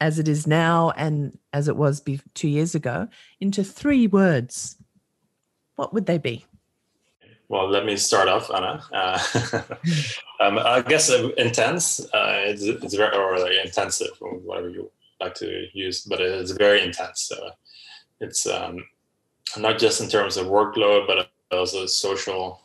as 0.00 0.18
it 0.18 0.28
is 0.28 0.46
now 0.46 0.90
and 0.96 1.38
as 1.52 1.68
it 1.68 1.76
was 1.76 2.00
be- 2.00 2.20
two 2.34 2.48
years 2.48 2.74
ago 2.74 3.08
into 3.40 3.64
three 3.64 4.06
words, 4.06 4.76
what 5.76 5.92
would 5.92 6.06
they 6.06 6.18
be? 6.18 6.44
Well, 7.48 7.68
let 7.68 7.86
me 7.86 7.96
start 7.96 8.28
off, 8.28 8.50
Anna. 8.50 8.82
Uh, 8.92 9.18
um, 10.40 10.58
I 10.58 10.82
guess 10.82 11.10
uh, 11.10 11.30
intense. 11.38 12.00
Uh, 12.00 12.42
it's, 12.44 12.62
it's 12.62 12.94
very 12.94 13.16
or 13.16 13.38
like 13.38 13.64
intensive, 13.64 14.10
whatever 14.20 14.68
you 14.68 14.90
like 15.20 15.34
to 15.36 15.66
use, 15.72 16.02
but 16.02 16.20
it's 16.20 16.50
very 16.50 16.82
intense. 16.82 17.22
So 17.22 17.50
it's 18.20 18.46
um, 18.46 18.84
not 19.56 19.78
just 19.78 20.02
in 20.02 20.08
terms 20.08 20.36
of 20.36 20.46
workload, 20.46 21.06
but 21.06 21.30
also 21.50 21.86
social 21.86 22.60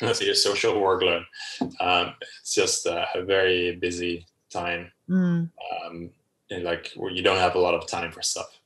Let's 0.02 0.18
say 0.18 0.30
a 0.30 0.34
social 0.34 0.74
workload. 0.74 1.24
Um, 1.78 2.14
it's 2.40 2.54
just 2.54 2.86
a, 2.86 3.06
a, 3.14 3.22
very 3.22 3.76
busy 3.76 4.26
time, 4.50 4.90
mm. 5.08 5.50
um, 5.84 6.10
like 6.58 6.92
where 6.96 7.10
you 7.10 7.22
don't 7.22 7.38
have 7.38 7.54
a 7.54 7.60
lot 7.60 7.74
of 7.74 7.86
time 7.86 8.10
for 8.12 8.22
stuff. 8.22 8.58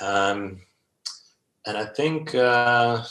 Um, 0.00 0.60
and 1.66 1.76
I 1.76 1.84
think 1.86 2.34
uh, 2.34 3.04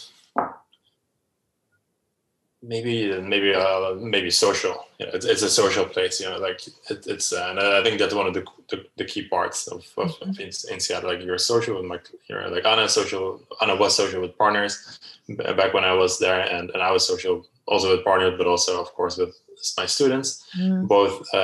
maybe 2.61 3.19
maybe 3.21 3.53
uh, 3.53 3.95
maybe 3.95 4.29
social. 4.29 4.85
You 4.99 5.07
know, 5.07 5.11
it's, 5.13 5.25
it's 5.25 5.41
a 5.41 5.49
social 5.49 5.85
place. 5.85 6.19
You 6.19 6.29
know, 6.29 6.37
like 6.37 6.65
it, 6.89 7.07
it's 7.07 7.33
uh, 7.33 7.47
and 7.49 7.59
I 7.59 7.83
think 7.83 7.99
that's 7.99 8.13
one 8.13 8.27
of 8.27 8.33
the 8.33 8.45
the, 8.69 8.85
the 8.97 9.05
key 9.05 9.27
parts 9.27 9.67
of, 9.67 9.85
of, 9.97 10.11
mm-hmm. 10.19 10.29
of 10.29 10.37
INSEAD. 10.37 11.03
Like 11.03 11.21
you're 11.21 11.37
social 11.37 11.75
with 11.75 11.85
my 11.85 11.99
you're 12.27 12.47
like 12.49 12.65
Anna 12.65 12.87
social. 12.87 13.41
Anna 13.61 13.75
was 13.75 13.95
social 13.95 14.21
with 14.21 14.37
partners 14.37 14.99
back 15.29 15.73
when 15.73 15.83
I 15.83 15.93
was 15.93 16.19
there, 16.19 16.41
and 16.41 16.69
and 16.71 16.81
I 16.81 16.91
was 16.91 17.07
social 17.07 17.45
also 17.65 17.95
with 17.95 18.03
partners, 18.03 18.35
but 18.37 18.47
also 18.47 18.81
of 18.81 18.93
course 18.93 19.17
with 19.17 19.35
my 19.77 19.85
students, 19.85 20.43
mm. 20.57 20.87
both 20.87 21.25
uh, 21.33 21.37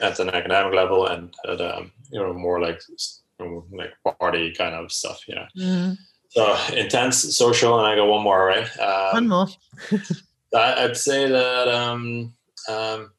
at, 0.00 0.20
an 0.20 0.30
academic 0.30 0.74
level 0.74 1.06
and 1.06 1.34
at 1.48 1.60
um, 1.60 1.92
you 2.10 2.20
know 2.20 2.32
more 2.32 2.60
like 2.60 2.80
like 3.72 3.92
party 4.18 4.52
kind 4.52 4.74
of 4.74 4.92
stuff. 4.92 5.26
You 5.28 5.36
know. 5.36 5.46
Mm. 5.56 5.98
So 6.28 6.56
intense 6.74 7.36
social, 7.36 7.78
and 7.78 7.86
I 7.86 7.94
got 7.94 8.08
one 8.08 8.24
more, 8.24 8.44
right? 8.44 8.68
Um, 8.80 9.12
one 9.12 9.28
more. 9.28 9.46
I'd 10.54 10.96
say 10.96 11.28
that 11.28 11.68
um, 11.68 12.32
um, 12.68 13.10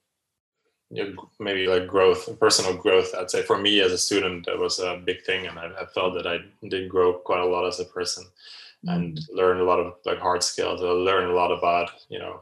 you 0.89 1.13
know, 1.13 1.29
maybe 1.39 1.67
like 1.67 1.87
growth, 1.87 2.39
personal 2.39 2.75
growth. 2.75 3.13
I'd 3.17 3.31
say 3.31 3.41
for 3.41 3.57
me 3.57 3.81
as 3.81 3.91
a 3.91 3.97
student, 3.97 4.45
that 4.45 4.59
was 4.59 4.79
a 4.79 5.01
big 5.03 5.23
thing, 5.23 5.47
and 5.47 5.57
I, 5.57 5.71
I 5.81 5.85
felt 5.85 6.15
that 6.15 6.27
I 6.27 6.39
did 6.67 6.89
grow 6.89 7.13
quite 7.13 7.41
a 7.41 7.45
lot 7.45 7.65
as 7.67 7.79
a 7.79 7.85
person, 7.85 8.25
mm-hmm. 8.85 8.89
and 8.89 9.19
learn 9.33 9.59
a 9.59 9.63
lot 9.63 9.79
of 9.79 9.95
like 10.05 10.19
hard 10.19 10.43
skills. 10.43 10.81
I 10.81 10.85
learned 10.85 11.31
a 11.31 11.35
lot 11.35 11.51
about 11.51 11.91
you 12.09 12.19
know 12.19 12.41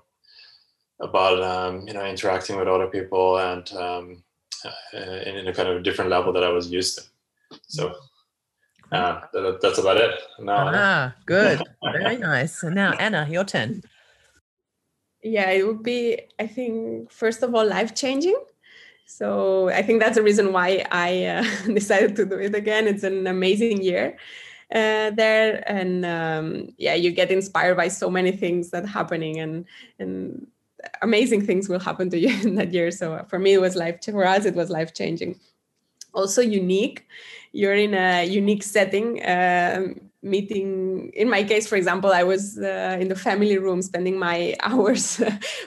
about 0.99 1.41
um, 1.41 1.87
you 1.87 1.93
know 1.93 2.05
interacting 2.05 2.57
with 2.57 2.67
other 2.67 2.87
people 2.87 3.37
and 3.37 3.71
um, 3.73 4.23
uh, 4.65 4.97
in, 4.97 5.35
in, 5.37 5.47
a 5.47 5.53
kind 5.53 5.69
of 5.69 5.83
different 5.83 6.09
level 6.09 6.31
that 6.33 6.43
I 6.43 6.49
was 6.49 6.71
used 6.71 6.99
to. 6.99 7.59
So. 7.67 7.95
Uh, 8.91 9.21
that, 9.33 9.57
that's 9.59 9.79
about 9.79 9.97
it. 9.97 10.19
Now, 10.37 10.71
ah, 10.71 11.15
good. 11.25 11.63
Very 11.83 12.17
nice. 12.17 12.61
And 12.61 12.75
now, 12.75 12.91
Anna, 12.91 13.25
your 13.27 13.43
turn 13.43 13.81
yeah 15.23 15.49
it 15.49 15.65
would 15.65 15.81
be 15.81 16.19
i 16.39 16.45
think 16.45 17.09
first 17.11 17.41
of 17.41 17.55
all 17.55 17.65
life 17.65 17.95
changing 17.95 18.35
so 19.05 19.69
i 19.69 19.81
think 19.81 20.01
that's 20.01 20.17
the 20.17 20.23
reason 20.23 20.51
why 20.51 20.85
i 20.91 21.25
uh, 21.25 21.43
decided 21.73 22.15
to 22.15 22.25
do 22.25 22.35
it 22.35 22.53
again 22.53 22.87
it's 22.87 23.03
an 23.03 23.25
amazing 23.25 23.81
year 23.81 24.17
uh, 24.71 25.11
there 25.11 25.63
and 25.71 26.05
um, 26.05 26.67
yeah 26.77 26.95
you 26.95 27.11
get 27.11 27.31
inspired 27.31 27.77
by 27.77 27.87
so 27.87 28.09
many 28.09 28.31
things 28.31 28.71
that 28.71 28.87
happening 28.87 29.39
and 29.39 29.65
and 29.99 30.47
amazing 31.01 31.45
things 31.45 31.69
will 31.69 31.79
happen 31.79 32.09
to 32.09 32.17
you 32.17 32.29
in 32.47 32.55
that 32.55 32.73
year. 32.73 32.91
So 32.91 33.25
for 33.29 33.39
me 33.39 33.53
it 33.53 33.61
was 33.61 33.75
life 33.75 34.03
for 34.03 34.25
us 34.25 34.45
it 34.45 34.55
was 34.55 34.69
life 34.69 34.93
changing 34.93 35.39
also 36.13 36.41
unique 36.41 37.07
you're 37.51 37.75
in 37.75 37.93
a 37.93 38.25
unique 38.25 38.63
setting 38.63 39.19
um, 39.25 39.99
meeting 40.23 41.11
in 41.13 41.29
my 41.29 41.43
case 41.43 41.67
for 41.67 41.75
example 41.75 42.11
i 42.11 42.23
was 42.23 42.57
uh, 42.57 42.97
in 42.99 43.09
the 43.09 43.15
family 43.15 43.57
room 43.57 43.81
spending 43.81 44.17
my 44.17 44.55
hours 44.63 45.21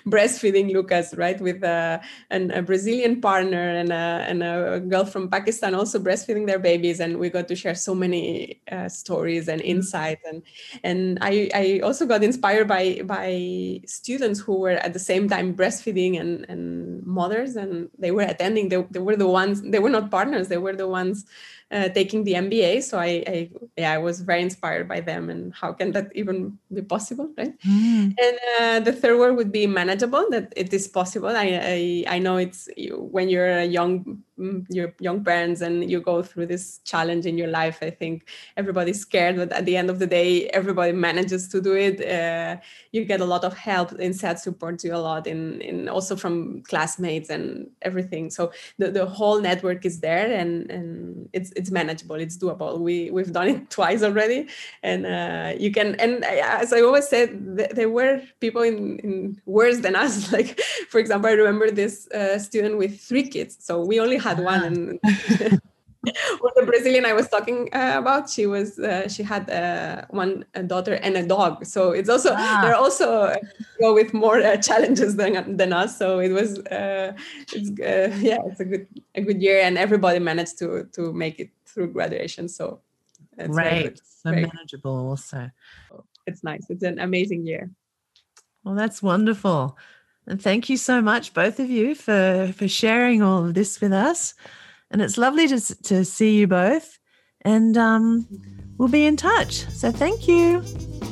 breastfeeding 0.06 0.72
lucas 0.72 1.14
right 1.16 1.40
with 1.40 1.62
uh, 1.62 1.98
an, 2.30 2.50
a 2.50 2.62
brazilian 2.62 3.20
partner 3.20 3.68
and 3.76 3.92
a, 3.92 4.24
and 4.28 4.42
a 4.42 4.80
girl 4.80 5.04
from 5.04 5.28
pakistan 5.28 5.74
also 5.74 5.98
breastfeeding 5.98 6.46
their 6.46 6.58
babies. 6.58 7.00
And 7.00 7.18
we 7.18 7.28
got 7.30 7.48
to 7.48 7.56
share 7.56 7.74
so 7.74 7.94
many 7.94 8.60
uh, 8.70 8.88
stories 8.88 9.48
and 9.48 9.60
insights. 9.60 10.22
And 10.26 10.42
and 10.82 11.18
I, 11.20 11.50
I 11.54 11.80
also 11.82 12.06
got 12.06 12.22
inspired 12.22 12.68
by 12.68 13.02
by 13.04 13.80
students 13.86 14.40
who 14.40 14.54
were 14.60 14.78
at 14.86 14.92
the 14.92 14.98
same 14.98 15.28
time 15.28 15.54
breastfeeding 15.54 16.18
and, 16.20 16.46
and 16.48 17.04
mothers. 17.06 17.56
And 17.56 17.88
they 17.98 18.10
were 18.10 18.22
attending. 18.22 18.68
They, 18.68 18.82
they 18.90 19.00
were 19.00 19.16
the 19.16 19.28
ones 19.28 19.62
they 19.62 19.78
were 19.78 19.90
not 19.90 20.10
partners. 20.10 20.48
They 20.48 20.58
were 20.58 20.74
the 20.74 20.88
ones 20.88 21.24
uh, 21.70 21.88
taking 21.88 22.24
the 22.24 22.34
MBA. 22.34 22.82
So 22.82 22.98
I, 22.98 23.24
I, 23.26 23.50
yeah, 23.76 23.92
I 23.92 23.98
was 23.98 24.20
very 24.20 24.42
inspired 24.46 24.86
by 24.86 25.02
them 25.02 25.28
and 25.32 25.52
how 25.52 25.74
can 25.74 25.92
that 25.92 26.14
even 26.14 26.58
be 26.72 26.82
possible, 26.82 27.28
right? 27.36 27.54
Mm. 27.66 28.14
And 28.14 28.36
uh, 28.54 28.78
the 28.86 28.94
third 28.94 29.18
word 29.18 29.34
would 29.34 29.50
be 29.50 29.66
manageable. 29.66 30.24
That 30.30 30.52
it 30.54 30.72
is 30.72 30.86
possible. 30.86 31.34
I, 31.34 31.48
I, 31.62 31.80
I 32.14 32.18
know 32.22 32.36
it's 32.38 32.70
when 33.14 33.28
you're 33.28 33.66
a 33.66 33.66
young 33.66 34.22
your 34.68 34.94
young 35.00 35.24
parents 35.24 35.60
and 35.60 35.90
you 35.90 36.00
go 36.00 36.22
through 36.22 36.46
this 36.46 36.78
challenge 36.84 37.26
in 37.26 37.38
your 37.38 37.48
life 37.48 37.78
i 37.82 37.90
think 37.90 38.28
everybody's 38.56 39.00
scared 39.00 39.36
but 39.36 39.52
at 39.52 39.64
the 39.64 39.76
end 39.76 39.90
of 39.90 39.98
the 39.98 40.06
day 40.06 40.46
everybody 40.48 40.92
manages 40.92 41.48
to 41.48 41.60
do 41.60 41.74
it. 41.74 41.96
Uh, 42.06 42.56
you 42.92 43.04
get 43.04 43.20
a 43.20 43.24
lot 43.24 43.44
of 43.44 43.56
help 43.56 43.90
INSEAD 43.92 44.38
supports 44.38 44.84
you 44.84 44.94
a 44.94 45.02
lot 45.10 45.26
in, 45.26 45.60
in 45.60 45.88
also 45.88 46.16
from 46.16 46.62
classmates 46.62 47.30
and 47.30 47.68
everything. 47.82 48.30
So 48.30 48.52
the, 48.78 48.90
the 48.90 49.06
whole 49.06 49.40
network 49.40 49.84
is 49.84 50.00
there 50.00 50.32
and 50.32 50.70
and 50.70 51.28
it's 51.32 51.50
it's 51.58 51.70
manageable. 51.70 52.16
It's 52.16 52.36
doable. 52.36 52.78
We 52.78 53.10
we've 53.10 53.32
done 53.32 53.48
it 53.48 53.70
twice 53.78 54.02
already. 54.02 54.48
And 54.82 55.06
uh, 55.06 55.52
you 55.58 55.70
can 55.70 55.94
and 55.96 56.24
as 56.24 56.72
i 56.72 56.80
always 56.80 57.08
said 57.08 57.28
there 57.78 57.90
were 57.90 58.22
people 58.40 58.62
in, 58.62 58.98
in 59.06 59.40
worse 59.46 59.78
than 59.80 59.96
us. 59.96 60.14
Like 60.36 60.60
for 60.90 60.98
example 60.98 61.30
i 61.30 61.32
remember 61.32 61.70
this 61.70 61.94
uh, 62.08 62.38
student 62.38 62.76
with 62.76 63.00
three 63.00 63.26
kids. 63.34 63.56
So 63.60 63.72
we 63.90 64.00
only 64.00 64.18
had 64.28 64.38
one 64.52 64.62
and 64.68 64.78
with 66.42 66.54
the 66.54 66.64
Brazilian 66.64 67.04
I 67.04 67.12
was 67.12 67.28
talking 67.28 67.68
uh, 67.72 67.94
about, 68.02 68.30
she 68.30 68.46
was 68.46 68.78
uh, 68.78 69.08
she 69.08 69.22
had 69.22 69.50
uh, 69.50 70.04
one 70.10 70.44
daughter 70.66 70.94
and 70.94 71.16
a 71.16 71.26
dog. 71.26 71.64
So 71.64 71.90
it's 71.90 72.08
also 72.08 72.30
ah. 72.34 72.60
they're 72.62 72.80
also 72.86 73.08
uh, 73.22 73.36
go 73.80 73.94
with 73.94 74.14
more 74.14 74.38
uh, 74.38 74.56
challenges 74.68 75.16
than 75.16 75.56
than 75.56 75.72
us. 75.72 75.98
So 75.98 76.20
it 76.20 76.32
was 76.38 76.58
uh, 76.58 77.12
it's 77.52 77.70
yeah, 78.22 78.38
it's 78.48 78.60
a 78.60 78.64
good 78.64 78.86
a 79.14 79.22
good 79.22 79.40
year, 79.42 79.60
and 79.66 79.76
everybody 79.78 80.18
managed 80.18 80.58
to 80.60 80.84
to 80.96 81.12
make 81.12 81.40
it 81.40 81.50
through 81.66 81.92
graduation. 81.92 82.48
So 82.48 82.80
it's 83.38 83.56
right, 83.56 83.98
so 83.98 84.30
very 84.30 84.42
manageable 84.42 84.96
also. 85.10 85.50
It's 86.26 86.42
nice. 86.42 86.66
It's 86.70 86.82
an 86.82 86.98
amazing 86.98 87.46
year. 87.46 87.70
Well, 88.64 88.74
that's 88.74 89.00
wonderful. 89.02 89.76
And 90.26 90.42
thank 90.42 90.68
you 90.68 90.76
so 90.76 91.00
much, 91.00 91.32
both 91.34 91.60
of 91.60 91.70
you, 91.70 91.94
for, 91.94 92.52
for 92.56 92.66
sharing 92.66 93.22
all 93.22 93.44
of 93.44 93.54
this 93.54 93.80
with 93.80 93.92
us. 93.92 94.34
And 94.90 95.00
it's 95.00 95.16
lovely 95.16 95.46
to, 95.48 95.82
to 95.82 96.04
see 96.04 96.36
you 96.36 96.46
both. 96.46 96.98
And 97.42 97.76
um, 97.76 98.26
we'll 98.76 98.88
be 98.88 99.06
in 99.06 99.16
touch. 99.16 99.68
So 99.70 99.92
thank 99.92 100.26
you. 100.26 100.62